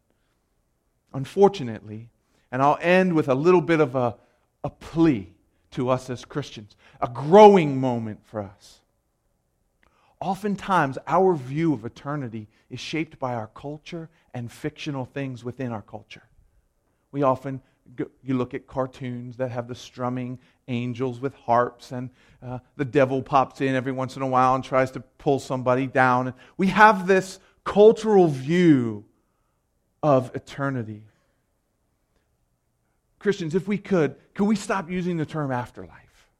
Unfortunately, 1.15 2.11
and 2.53 2.61
I'll 2.61 2.79
end 2.83 3.15
with 3.15 3.29
a 3.29 3.35
little 3.35 3.63
bit 3.63 3.81
of 3.81 3.97
a, 3.97 4.17
a 4.63 4.69
plea 4.69 5.33
to 5.71 5.89
us 5.89 6.11
as 6.11 6.27
Christians, 6.27 6.77
a 7.01 7.09
growing 7.09 7.81
moment 7.81 8.21
for 8.25 8.43
us. 8.43 8.81
Oftentimes, 10.21 10.99
our 11.07 11.35
view 11.35 11.73
of 11.73 11.87
eternity 11.87 12.49
is 12.69 12.79
shaped 12.79 13.19
by 13.19 13.33
our 13.35 13.49
culture 13.55 14.11
and 14.35 14.53
fictional 14.53 15.07
things 15.07 15.43
within 15.43 15.73
our 15.73 15.81
culture. 15.81 16.25
We 17.11 17.23
often 17.23 17.63
you 18.23 18.37
look 18.37 18.55
at 18.55 18.67
cartoons 18.67 19.37
that 19.37 19.51
have 19.51 19.69
the 19.69 19.75
strumming 19.75 20.39
angels 20.69 21.21
with 21.21 21.35
harps, 21.35 21.93
and 21.93 22.11
uh, 22.43 22.59
the 22.77 22.85
devil 22.85 23.23
pops 23.23 23.61
in 23.61 23.75
every 23.75 23.93
once 23.93 24.17
in 24.17 24.23
a 24.23 24.27
while 24.27 24.55
and 24.55 24.65
tries 24.65 24.91
to 24.93 25.01
pull 25.01 25.39
somebody 25.39 25.87
down. 25.87 26.35
We 26.57 26.69
have 26.69 27.07
this 27.07 27.41
cultural 27.65 28.29
view 28.29 29.05
of 30.03 30.35
eternity. 30.35 31.03
Christians, 33.19 33.55
if 33.55 33.69
we 33.69 33.77
could, 33.77 34.17
could 34.35 34.47
we 34.47 34.57
stop 34.57 34.91
using 34.91 35.19
the 35.19 35.27
term 35.27 35.53
afterlife? 35.53 36.31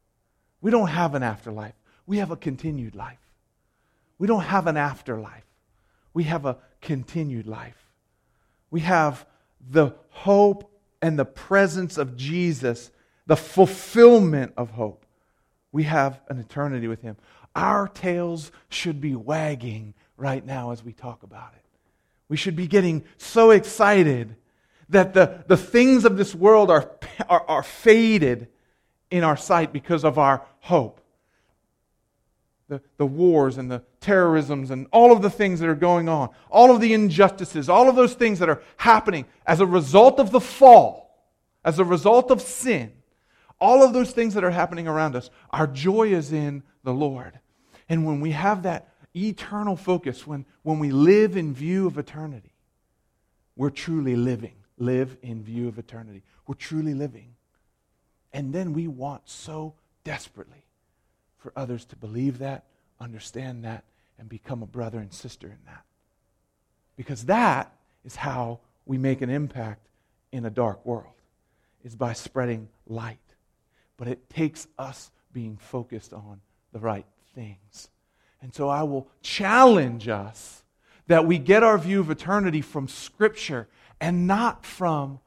We 0.61 0.71
don't 0.71 0.87
have 0.87 1.13
an 1.13 1.23
afterlife. 1.23 1.75
We 2.07 2.17
have 2.17 2.31
a 2.31 2.35
continued 2.35 2.95
life. 2.95 3.19
We 4.17 4.27
don't 4.27 4.43
have 4.43 4.67
an 4.67 4.77
afterlife. 4.77 5.45
We 6.13 6.23
have 6.23 6.45
a 6.45 6.57
continued 6.81 7.47
life. 7.47 7.91
We 8.69 8.81
have 8.81 9.25
the 9.69 9.91
hope 10.09 10.70
and 11.01 11.17
the 11.17 11.25
presence 11.25 11.97
of 11.97 12.15
Jesus, 12.15 12.91
the 13.25 13.35
fulfillment 13.35 14.53
of 14.57 14.71
hope. 14.71 15.05
We 15.71 15.83
have 15.83 16.19
an 16.27 16.39
eternity 16.39 16.87
with 16.87 17.01
Him. 17.01 17.17
Our 17.55 17.87
tails 17.87 18.51
should 18.69 19.01
be 19.01 19.15
wagging 19.15 19.93
right 20.17 20.45
now 20.45 20.71
as 20.71 20.83
we 20.83 20.93
talk 20.93 21.23
about 21.23 21.53
it. 21.55 21.65
We 22.29 22.37
should 22.37 22.55
be 22.55 22.67
getting 22.67 23.03
so 23.17 23.51
excited 23.51 24.35
that 24.89 25.13
the, 25.13 25.43
the 25.47 25.57
things 25.57 26.05
of 26.05 26.17
this 26.17 26.35
world 26.35 26.69
are, 26.69 26.91
are, 27.27 27.45
are 27.47 27.63
faded 27.63 28.47
in 29.09 29.23
our 29.23 29.37
sight 29.37 29.73
because 29.73 30.03
of 30.03 30.17
our 30.17 30.45
hope 30.59 31.01
the, 32.71 32.81
the 32.95 33.05
wars 33.05 33.57
and 33.57 33.69
the 33.69 33.83
terrorisms 33.99 34.71
and 34.71 34.87
all 34.93 35.11
of 35.11 35.21
the 35.21 35.29
things 35.29 35.59
that 35.59 35.67
are 35.67 35.75
going 35.75 36.07
on, 36.07 36.29
all 36.49 36.73
of 36.73 36.79
the 36.79 36.93
injustices, 36.93 37.67
all 37.67 37.89
of 37.89 37.97
those 37.97 38.13
things 38.13 38.39
that 38.39 38.47
are 38.47 38.63
happening 38.77 39.25
as 39.45 39.59
a 39.59 39.65
result 39.65 40.21
of 40.21 40.31
the 40.31 40.39
fall, 40.39 41.21
as 41.65 41.79
a 41.79 41.83
result 41.83 42.31
of 42.31 42.41
sin, 42.41 42.93
all 43.59 43.83
of 43.83 43.91
those 43.91 44.11
things 44.11 44.35
that 44.35 44.45
are 44.45 44.51
happening 44.51 44.87
around 44.87 45.17
us, 45.17 45.29
our 45.49 45.67
joy 45.67 46.13
is 46.13 46.31
in 46.31 46.63
the 46.85 46.93
Lord. 46.93 47.41
And 47.89 48.05
when 48.05 48.21
we 48.21 48.31
have 48.31 48.63
that 48.63 48.87
eternal 49.13 49.75
focus, 49.75 50.25
when, 50.25 50.45
when 50.63 50.79
we 50.79 50.91
live 50.91 51.35
in 51.35 51.53
view 51.53 51.87
of 51.87 51.97
eternity, 51.97 52.53
we're 53.57 53.69
truly 53.69 54.15
living. 54.15 54.55
Live 54.77 55.17
in 55.21 55.43
view 55.43 55.67
of 55.67 55.77
eternity. 55.77 56.23
We're 56.47 56.55
truly 56.55 56.93
living. 56.93 57.35
And 58.31 58.53
then 58.53 58.71
we 58.71 58.87
want 58.87 59.23
so 59.25 59.73
desperately 60.05 60.60
for 61.41 61.51
others 61.55 61.85
to 61.85 61.95
believe 61.95 62.37
that, 62.39 62.65
understand 62.99 63.65
that, 63.65 63.83
and 64.19 64.29
become 64.29 64.61
a 64.61 64.67
brother 64.67 64.99
and 64.99 65.11
sister 65.11 65.47
in 65.47 65.57
that. 65.65 65.83
Because 66.95 67.25
that 67.25 67.73
is 68.05 68.15
how 68.15 68.59
we 68.85 68.97
make 68.97 69.21
an 69.21 69.29
impact 69.29 69.87
in 70.31 70.45
a 70.45 70.49
dark 70.49 70.85
world, 70.85 71.13
is 71.83 71.95
by 71.95 72.13
spreading 72.13 72.69
light. 72.87 73.17
But 73.97 74.07
it 74.07 74.29
takes 74.29 74.67
us 74.77 75.11
being 75.33 75.57
focused 75.57 76.13
on 76.13 76.41
the 76.71 76.79
right 76.79 77.05
things. 77.33 77.89
And 78.41 78.53
so 78.53 78.69
I 78.69 78.83
will 78.83 79.07
challenge 79.21 80.07
us 80.07 80.63
that 81.07 81.25
we 81.25 81.37
get 81.37 81.63
our 81.63 81.77
view 81.77 81.99
of 81.99 82.09
eternity 82.09 82.61
from 82.61 82.87
Scripture 82.87 83.67
and 83.99 84.27
not 84.27 84.65
from 84.65 85.19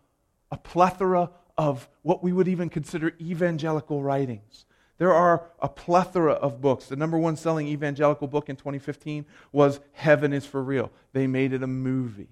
a 0.51 0.57
plethora 0.57 1.31
of 1.59 1.89
what 2.03 2.23
we 2.23 2.33
would 2.33 2.49
even 2.49 2.69
consider 2.69 3.15
evangelical 3.21 4.03
writings. 4.03 4.67
There 5.05 5.13
are 5.13 5.51
a 5.61 5.69
plethora 5.69 6.33
of 6.33 6.63
books. 6.63 6.87
The 6.87 6.97
number 6.97 7.19
one 7.19 7.37
selling 7.37 7.69
evangelical 7.69 8.27
book 8.27 8.49
in 8.49 8.57
2015 8.57 9.27
was 9.53 9.79
Heaven 9.93 10.33
is 10.33 10.47
for 10.47 10.63
Real. 10.63 10.91
They 11.13 11.27
made 11.27 11.53
it 11.53 11.63
a 11.63 11.67
movie. 11.67 12.31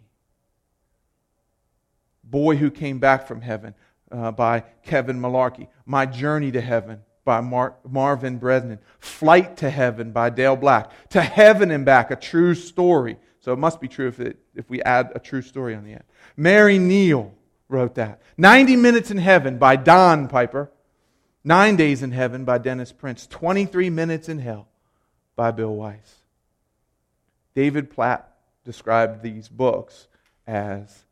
Boy 2.25 2.57
Who 2.57 2.71
Came 2.71 2.99
Back 2.99 3.29
from 3.29 3.43
Heaven 3.43 3.75
uh, 4.11 4.31
by 4.31 4.61
Kevin 4.85 5.21
Malarkey. 5.21 5.69
My 5.85 6.07
Journey 6.07 6.51
to 6.53 6.63
Heaven 6.63 7.01
by 7.27 7.43
Mar- 7.43 7.75
Marvin 7.87 8.39
Brennan. 8.39 8.79
Flight 9.01 9.59
to 9.59 9.69
Heaven 9.69 10.11
by 10.11 10.31
Dale 10.31 10.57
Black. 10.57 11.11
To 11.11 11.21
Heaven 11.21 11.71
and 11.71 11.85
Back, 11.85 12.11
a 12.11 12.17
true 12.17 12.55
story. 12.55 13.19
So 13.41 13.53
it 13.53 13.59
must 13.59 13.83
be 13.83 13.89
true 13.89 14.09
if, 14.09 14.19
it, 14.19 14.39
if 14.55 14.71
we 14.71 14.81
add 14.81 15.13
a 15.15 15.19
true 15.19 15.43
story 15.43 15.75
on 15.75 15.85
the 15.85 15.93
end. 15.93 16.05
Mary 16.39 16.79
Neal 16.79 17.35
wrote 17.69 17.97
that. 17.97 18.23
90 18.39 18.77
Minutes 18.77 19.11
in 19.11 19.19
Heaven 19.19 19.59
by 19.59 19.77
Don 19.77 20.27
Piper. 20.27 20.71
Nine 21.45 21.75
Days 21.75 22.03
in 22.03 22.13
Heaven 22.13 22.45
by 22.45 22.59
Dennis 22.59 22.93
Prince. 22.93 23.27
23 23.27 23.91
Minutes 23.91 24.29
in 24.29 24.39
Hell 24.39 24.69
by 25.35 25.51
Bill 25.51 25.75
Wiese. 25.75 26.19
David 27.55 27.91
Platt 27.91 28.33
described 28.65 29.23
these 29.23 29.49
books 29.49 30.07
as 30.47 31.05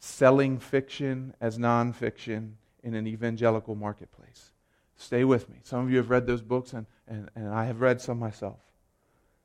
selling 0.00 0.58
fiction 0.58 1.34
as 1.40 1.56
nonfiction 1.56 2.52
in 2.82 2.94
an 2.94 3.06
evangelical 3.06 3.74
marketplace. 3.74 4.50
Stay 4.96 5.22
with 5.22 5.48
me. 5.48 5.56
Some 5.62 5.84
of 5.84 5.90
you 5.90 5.98
have 5.98 6.10
read 6.10 6.26
those 6.26 6.42
books, 6.42 6.72
and, 6.72 6.86
and, 7.06 7.30
and 7.36 7.48
I 7.48 7.66
have 7.66 7.80
read 7.80 8.00
some 8.00 8.18
myself. 8.18 8.58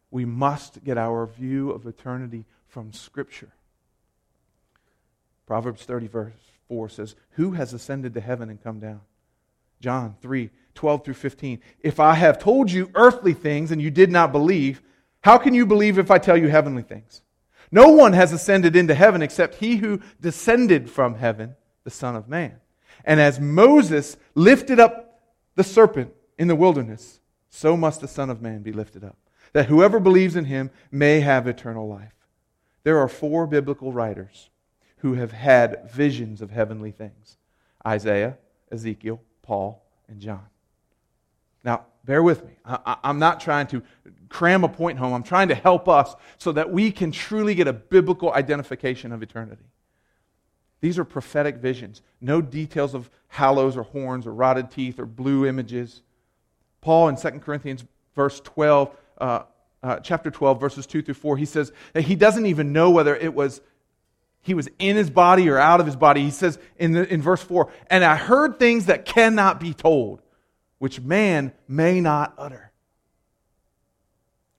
We 0.10 0.26
must 0.26 0.84
get 0.84 0.98
our 0.98 1.28
view 1.28 1.72
of 1.72 1.86
eternity 1.86 2.46
from 2.68 2.94
Scripture. 2.94 3.52
Proverbs 5.46 5.84
30, 5.84 6.08
verse 6.08 6.34
4 6.68 6.90
says, 6.90 7.16
Who 7.32 7.52
has 7.52 7.74
ascended 7.74 8.16
to 8.16 8.22
heaven 8.22 8.50
and 8.50 8.64
come 8.64 8.80
down? 8.80 9.02
John 9.84 10.16
3 10.22 10.50
12 10.76 11.04
through 11.04 11.14
15. 11.14 11.60
If 11.82 12.00
I 12.00 12.14
have 12.14 12.40
told 12.40 12.72
you 12.72 12.90
earthly 12.96 13.34
things 13.34 13.70
and 13.70 13.82
you 13.82 13.92
did 13.92 14.10
not 14.10 14.32
believe, 14.32 14.82
how 15.22 15.38
can 15.38 15.54
you 15.54 15.66
believe 15.66 16.00
if 16.00 16.10
I 16.10 16.18
tell 16.18 16.38
you 16.38 16.48
heavenly 16.48 16.84
things? 16.84 17.22
No 17.70 17.90
one 17.90 18.14
has 18.14 18.32
ascended 18.32 18.78
into 18.78 18.96
heaven 18.96 19.22
except 19.22 19.56
he 19.56 19.76
who 19.76 20.00
descended 20.22 20.90
from 20.90 21.16
heaven, 21.16 21.56
the 21.84 21.90
Son 21.90 22.16
of 22.16 22.30
Man. 22.30 22.56
And 23.04 23.20
as 23.20 23.42
Moses 23.42 24.16
lifted 24.36 24.80
up 24.80 25.20
the 25.56 25.66
serpent 25.66 26.14
in 26.40 26.48
the 26.48 26.56
wilderness, 26.56 27.20
so 27.50 27.76
must 27.76 28.00
the 28.00 28.08
Son 28.08 28.30
of 28.30 28.42
Man 28.42 28.64
be 28.64 28.72
lifted 28.72 29.04
up, 29.04 29.18
that 29.52 29.68
whoever 29.68 30.00
believes 30.00 30.38
in 30.38 30.46
him 30.46 30.72
may 30.92 31.20
have 31.20 31.46
eternal 31.46 31.90
life. 31.90 32.16
There 32.84 33.00
are 33.00 33.10
four 33.10 33.48
biblical 33.48 33.92
writers 33.92 34.50
who 35.00 35.16
have 35.16 35.34
had 35.34 35.92
visions 35.92 36.42
of 36.42 36.52
heavenly 36.52 36.92
things 36.92 37.38
Isaiah, 37.86 38.38
Ezekiel, 38.72 39.22
Paul, 39.44 39.86
and 40.08 40.20
John. 40.20 40.46
Now, 41.64 41.86
bear 42.04 42.24
with 42.24 42.44
me. 42.44 42.54
I, 42.66 42.98
am 43.04 43.20
not 43.20 43.40
trying 43.40 43.68
to 43.68 43.84
cram 44.30 44.64
a 44.64 44.70
point 44.70 44.98
home. 44.98 45.14
I'm 45.14 45.24
trying 45.24 45.50
to 45.50 45.56
help 45.56 45.88
us 45.88 46.16
so 46.38 46.52
that 46.54 46.72
we 46.72 46.92
can 46.92 47.12
truly 47.12 47.54
get 47.54 47.68
a 47.68 47.74
biblical 47.74 48.34
identification 48.34 49.12
of 49.12 49.22
eternity. 49.22 49.66
These 50.82 50.98
are 50.98 51.06
prophetic 51.06 51.58
visions. 51.58 52.02
No 52.20 52.42
details 52.42 52.94
of 52.94 53.10
hallows 53.28 53.78
or 53.78 53.84
horns 53.84 54.28
or 54.28 54.34
rotted 54.34 54.72
teeth 54.72 55.00
or 55.00 55.06
blue 55.06 55.46
images. 55.46 56.02
Paul 56.82 57.10
in 57.10 57.16
2 57.16 57.30
Corinthians 57.40 57.86
verse 58.16 58.42
12, 58.42 58.96
uh, 59.20 59.44
uh, 59.82 60.00
chapter 60.00 60.32
12, 60.32 60.60
verses 60.60 60.86
2 60.86 61.02
through 61.02 61.14
4, 61.14 61.38
he 61.38 61.46
says 61.46 61.72
that 61.94 62.02
he 62.02 62.16
doesn't 62.16 62.46
even 62.46 62.74
know 62.74 62.90
whether 62.90 63.16
it 63.16 63.34
was 63.34 63.62
he 64.44 64.54
was 64.54 64.70
in 64.78 64.98
his 64.98 65.10
body 65.10 65.50
or 65.50 65.58
out 65.58 65.80
of 65.80 65.86
his 65.86 65.96
body. 65.96 66.22
He 66.22 66.30
says 66.30 66.60
in, 66.78 66.92
the, 66.92 67.12
in 67.12 67.22
verse 67.22 67.42
4, 67.42 67.72
and 67.90 68.04
I 68.04 68.16
heard 68.16 68.60
things 68.60 68.86
that 68.86 69.06
cannot 69.06 69.60
be 69.60 69.74
told, 69.74 70.22
which 70.78 71.02
man 71.02 71.54
may 71.68 72.02
not 72.02 72.34
utter. 72.38 72.72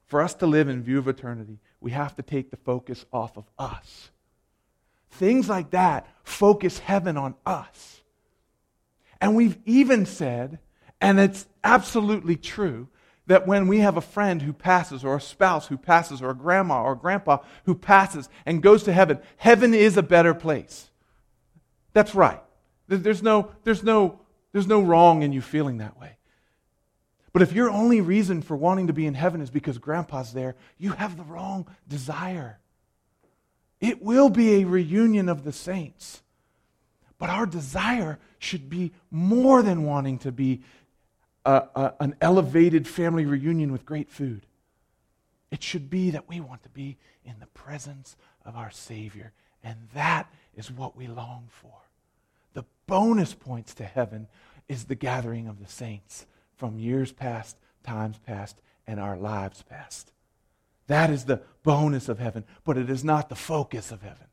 For 0.06 0.22
us 0.22 0.34
to 0.34 0.46
live 0.46 0.68
in 0.68 0.82
view 0.82 0.98
of 0.98 1.06
eternity, 1.06 1.58
we 1.80 1.90
have 1.90 2.16
to 2.16 2.22
take 2.22 2.50
the 2.50 2.56
focus 2.56 3.04
off 3.12 3.36
of 3.36 3.44
us. 3.58 4.10
Things 5.10 5.48
like 5.48 5.70
that 5.70 6.08
focus 6.24 6.78
heaven 6.78 7.16
on 7.16 7.34
us. 7.44 8.02
And 9.20 9.36
we've 9.36 9.58
even 9.66 10.06
said, 10.06 10.58
and 11.00 11.20
it's 11.20 11.46
absolutely 11.62 12.36
true, 12.36 12.88
that 13.26 13.46
when 13.46 13.68
we 13.68 13.78
have 13.80 13.96
a 13.96 14.02
friend 14.02 14.42
who 14.42 14.52
passes, 14.52 15.04
or 15.04 15.16
a 15.16 15.20
spouse 15.20 15.68
who 15.68 15.76
passes, 15.76 16.20
or 16.20 16.30
a 16.30 16.34
grandma 16.34 16.82
or 16.82 16.92
a 16.92 16.98
grandpa 16.98 17.38
who 17.64 17.74
passes 17.74 18.28
and 18.44 18.62
goes 18.62 18.82
to 18.84 18.92
heaven, 18.92 19.18
heaven 19.36 19.72
is 19.72 19.96
a 19.96 20.02
better 20.02 20.34
place. 20.34 20.90
That's 21.92 22.14
right. 22.14 22.40
There's 22.88 23.22
no, 23.22 23.50
there's 23.64 23.82
no, 23.82 24.20
there's 24.52 24.66
no 24.66 24.82
wrong 24.82 25.22
in 25.22 25.32
you 25.32 25.40
feeling 25.40 25.78
that 25.78 25.98
way. 25.98 26.18
But 27.32 27.42
if 27.42 27.52
your 27.52 27.70
only 27.70 28.00
reason 28.00 28.42
for 28.42 28.56
wanting 28.56 28.86
to 28.86 28.92
be 28.92 29.06
in 29.06 29.14
heaven 29.14 29.40
is 29.40 29.50
because 29.50 29.78
grandpa's 29.78 30.32
there, 30.32 30.54
you 30.78 30.92
have 30.92 31.16
the 31.16 31.24
wrong 31.24 31.66
desire. 31.88 32.60
It 33.80 34.02
will 34.02 34.28
be 34.28 34.54
a 34.54 34.66
reunion 34.66 35.28
of 35.28 35.44
the 35.44 35.52
saints. 35.52 36.22
But 37.18 37.30
our 37.30 37.46
desire 37.46 38.18
should 38.38 38.68
be 38.68 38.92
more 39.10 39.62
than 39.62 39.84
wanting 39.84 40.18
to 40.18 40.32
be 40.32 40.62
a, 41.44 41.64
a, 41.74 41.94
an 42.00 42.16
elevated 42.20 42.88
family 42.88 43.26
reunion 43.26 43.72
with 43.72 43.86
great 43.86 44.10
food. 44.10 44.46
It 45.50 45.62
should 45.62 45.90
be 45.90 46.10
that 46.10 46.28
we 46.28 46.40
want 46.40 46.62
to 46.64 46.68
be 46.68 46.96
in 47.24 47.36
the 47.40 47.46
presence 47.46 48.16
of 48.44 48.56
our 48.56 48.70
Savior. 48.70 49.32
And 49.62 49.76
that 49.94 50.32
is 50.56 50.70
what 50.70 50.96
we 50.96 51.06
long 51.06 51.48
for. 51.48 51.72
The 52.54 52.64
bonus 52.86 53.34
points 53.34 53.74
to 53.74 53.84
heaven 53.84 54.28
is 54.68 54.84
the 54.84 54.94
gathering 54.94 55.48
of 55.48 55.60
the 55.60 55.70
saints 55.70 56.26
from 56.56 56.78
years 56.78 57.12
past, 57.12 57.56
times 57.82 58.18
past, 58.26 58.60
and 58.86 58.98
our 58.98 59.16
lives 59.16 59.62
past. 59.62 60.12
That 60.86 61.10
is 61.10 61.24
the 61.24 61.42
bonus 61.62 62.08
of 62.08 62.18
heaven, 62.18 62.44
but 62.64 62.76
it 62.76 62.90
is 62.90 63.04
not 63.04 63.28
the 63.28 63.34
focus 63.34 63.90
of 63.90 64.02
heaven. 64.02 64.26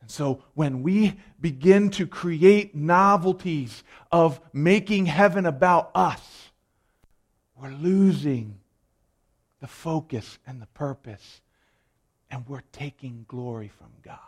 And 0.00 0.10
so 0.10 0.42
when 0.54 0.82
we 0.82 1.18
begin 1.40 1.90
to 1.90 2.06
create 2.06 2.74
novelties 2.74 3.82
of 4.10 4.40
making 4.52 5.06
heaven 5.06 5.46
about 5.46 5.90
us, 5.94 6.50
we're 7.60 7.70
losing 7.70 8.60
the 9.60 9.66
focus 9.66 10.38
and 10.46 10.62
the 10.62 10.66
purpose, 10.66 11.40
and 12.30 12.46
we're 12.46 12.62
taking 12.72 13.24
glory 13.26 13.68
from 13.68 13.88
God, 14.02 14.18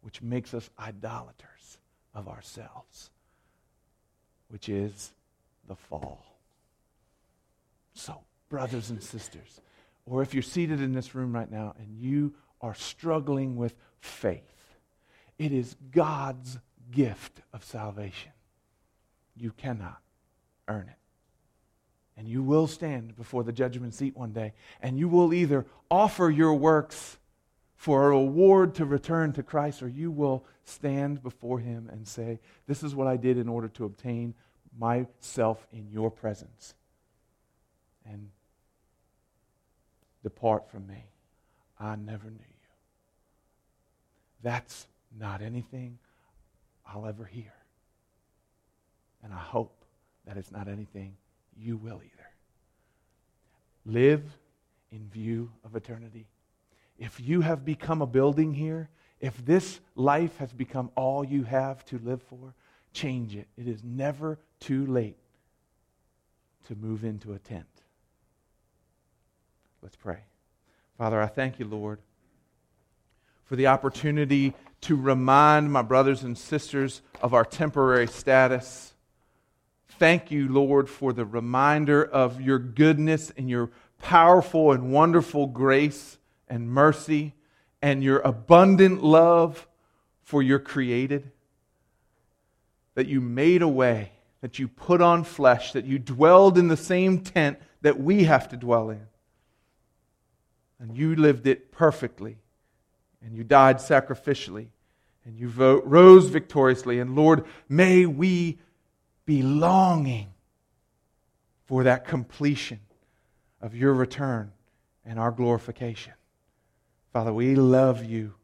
which 0.00 0.22
makes 0.22 0.54
us 0.54 0.70
idolaters 0.78 1.78
of 2.14 2.28
ourselves, 2.28 3.10
which 4.48 4.68
is 4.68 5.12
the 5.66 5.74
fall. 5.74 6.24
So, 7.94 8.20
brothers 8.48 8.90
and 8.90 9.02
sisters, 9.02 9.60
or 10.06 10.22
if 10.22 10.32
you're 10.32 10.42
seated 10.42 10.80
in 10.80 10.92
this 10.92 11.14
room 11.14 11.34
right 11.34 11.50
now 11.50 11.74
and 11.78 11.98
you 11.98 12.34
are 12.60 12.74
struggling 12.74 13.56
with 13.56 13.74
faith, 14.00 14.57
it 15.38 15.52
is 15.52 15.76
God's 15.90 16.58
gift 16.90 17.40
of 17.52 17.64
salvation. 17.64 18.32
You 19.36 19.52
cannot 19.52 20.00
earn 20.66 20.88
it. 20.88 20.96
And 22.16 22.26
you 22.26 22.42
will 22.42 22.66
stand 22.66 23.16
before 23.16 23.44
the 23.44 23.52
judgment 23.52 23.94
seat 23.94 24.16
one 24.16 24.32
day, 24.32 24.52
and 24.82 24.98
you 24.98 25.08
will 25.08 25.32
either 25.32 25.66
offer 25.90 26.28
your 26.28 26.54
works 26.54 27.18
for 27.76 28.06
a 28.06 28.08
reward 28.08 28.74
to 28.74 28.84
return 28.84 29.32
to 29.34 29.42
Christ, 29.44 29.82
or 29.82 29.88
you 29.88 30.10
will 30.10 30.44
stand 30.64 31.22
before 31.22 31.60
Him 31.60 31.88
and 31.92 32.06
say, 32.06 32.40
This 32.66 32.82
is 32.82 32.94
what 32.94 33.06
I 33.06 33.16
did 33.16 33.38
in 33.38 33.48
order 33.48 33.68
to 33.68 33.84
obtain 33.84 34.34
myself 34.76 35.64
in 35.72 35.88
your 35.92 36.10
presence. 36.10 36.74
And 38.04 38.30
depart 40.24 40.68
from 40.70 40.86
me. 40.88 41.04
I 41.78 41.94
never 41.94 42.24
knew 42.24 42.38
you. 42.38 42.68
That's 44.42 44.88
not 45.16 45.42
anything 45.42 45.98
I'll 46.86 47.06
ever 47.06 47.24
hear. 47.24 47.52
And 49.22 49.32
I 49.32 49.38
hope 49.38 49.84
that 50.26 50.36
it's 50.36 50.52
not 50.52 50.68
anything 50.68 51.16
you 51.56 51.76
will 51.76 52.00
either. 52.04 52.30
Live 53.84 54.22
in 54.92 55.08
view 55.08 55.50
of 55.64 55.76
eternity. 55.76 56.26
If 56.98 57.20
you 57.20 57.40
have 57.40 57.64
become 57.64 58.02
a 58.02 58.06
building 58.06 58.54
here, 58.54 58.88
if 59.20 59.44
this 59.44 59.80
life 59.94 60.36
has 60.38 60.52
become 60.52 60.90
all 60.94 61.24
you 61.24 61.42
have 61.44 61.84
to 61.86 61.98
live 61.98 62.22
for, 62.22 62.54
change 62.92 63.34
it. 63.36 63.48
It 63.56 63.66
is 63.68 63.82
never 63.82 64.38
too 64.60 64.86
late 64.86 65.16
to 66.66 66.74
move 66.74 67.04
into 67.04 67.32
a 67.32 67.38
tent. 67.38 67.66
Let's 69.82 69.96
pray. 69.96 70.18
Father, 70.96 71.20
I 71.20 71.26
thank 71.26 71.58
you, 71.58 71.64
Lord, 71.64 72.00
for 73.44 73.56
the 73.56 73.68
opportunity 73.68 74.54
to 74.82 74.96
remind 74.96 75.72
my 75.72 75.82
brothers 75.82 76.22
and 76.22 76.36
sisters 76.36 77.02
of 77.20 77.34
our 77.34 77.44
temporary 77.44 78.06
status. 78.06 78.94
Thank 79.98 80.30
you, 80.30 80.48
Lord, 80.48 80.88
for 80.88 81.12
the 81.12 81.24
reminder 81.24 82.04
of 82.04 82.40
your 82.40 82.58
goodness 82.58 83.32
and 83.36 83.50
your 83.50 83.70
powerful 83.98 84.72
and 84.72 84.92
wonderful 84.92 85.46
grace 85.46 86.18
and 86.48 86.68
mercy 86.68 87.34
and 87.82 88.02
your 88.02 88.20
abundant 88.20 89.02
love 89.02 89.66
for 90.22 90.42
your 90.42 90.58
created. 90.58 91.30
That 92.94 93.08
you 93.08 93.20
made 93.20 93.62
a 93.62 93.68
way, 93.68 94.12
that 94.40 94.58
you 94.58 94.68
put 94.68 95.00
on 95.00 95.24
flesh, 95.24 95.72
that 95.72 95.84
you 95.84 95.98
dwelled 95.98 96.58
in 96.58 96.68
the 96.68 96.76
same 96.76 97.20
tent 97.20 97.58
that 97.82 98.00
we 98.00 98.24
have 98.24 98.48
to 98.50 98.56
dwell 98.56 98.90
in. 98.90 99.06
And 100.80 100.96
you 100.96 101.16
lived 101.16 101.46
it 101.46 101.72
perfectly 101.72 102.38
and 103.22 103.34
you 103.34 103.44
died 103.44 103.78
sacrificially, 103.78 104.68
and 105.24 105.38
you 105.38 105.48
rose 105.48 106.28
victoriously. 106.28 107.00
And 107.00 107.14
Lord, 107.14 107.44
may 107.68 108.06
we 108.06 108.58
be 109.26 109.42
longing 109.42 110.28
for 111.66 111.84
that 111.84 112.06
completion 112.06 112.80
of 113.60 113.74
your 113.74 113.92
return 113.92 114.52
and 115.04 115.18
our 115.18 115.30
glorification. 115.30 116.14
Father, 117.12 117.32
we 117.32 117.54
love 117.54 118.04
you 118.04 118.34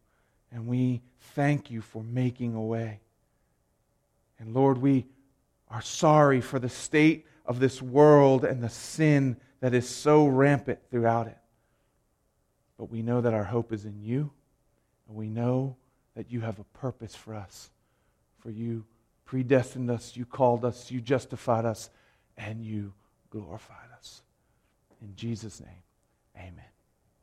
and 0.53 0.67
we 0.67 1.01
thank 1.35 1.71
you 1.71 1.81
for 1.81 2.03
making 2.03 2.55
a 2.55 2.63
way. 2.63 3.01
And 4.39 4.55
Lord, 4.55 4.79
we 4.79 5.07
are 5.71 5.83
sorry 5.83 6.41
for 6.41 6.59
the 6.59 6.69
state 6.69 7.27
of 7.47 7.61
this 7.61 7.81
world 7.81 8.45
and 8.45 8.63
the 8.63 8.69
sin 8.69 9.37
that 9.61 9.75
is 9.75 9.89
so 9.89 10.27
rampant 10.27 10.79
throughout 10.91 11.27
it. 11.27 11.39
But 12.79 12.91
we 12.91 13.03
know 13.03 13.21
that 13.21 13.35
our 13.35 13.45
hope 13.45 13.73
is 13.73 13.85
in 13.85 14.03
you. 14.03 14.33
And 15.09 15.17
we 15.17 15.29
know 15.29 15.77
that 16.15 16.31
you 16.31 16.41
have 16.41 16.59
a 16.59 16.65
purpose 16.79 17.15
for 17.15 17.35
us. 17.35 17.71
For 18.39 18.51
you 18.51 18.85
predestined 19.25 19.91
us, 19.91 20.17
you 20.17 20.25
called 20.25 20.65
us, 20.65 20.91
you 20.91 21.01
justified 21.01 21.65
us, 21.65 21.91
and 22.37 22.65
you 22.65 22.93
glorified 23.31 23.91
us. 23.97 24.23
In 25.01 25.15
Jesus' 25.17 25.61
name, 25.61 25.83
amen. 26.37 26.74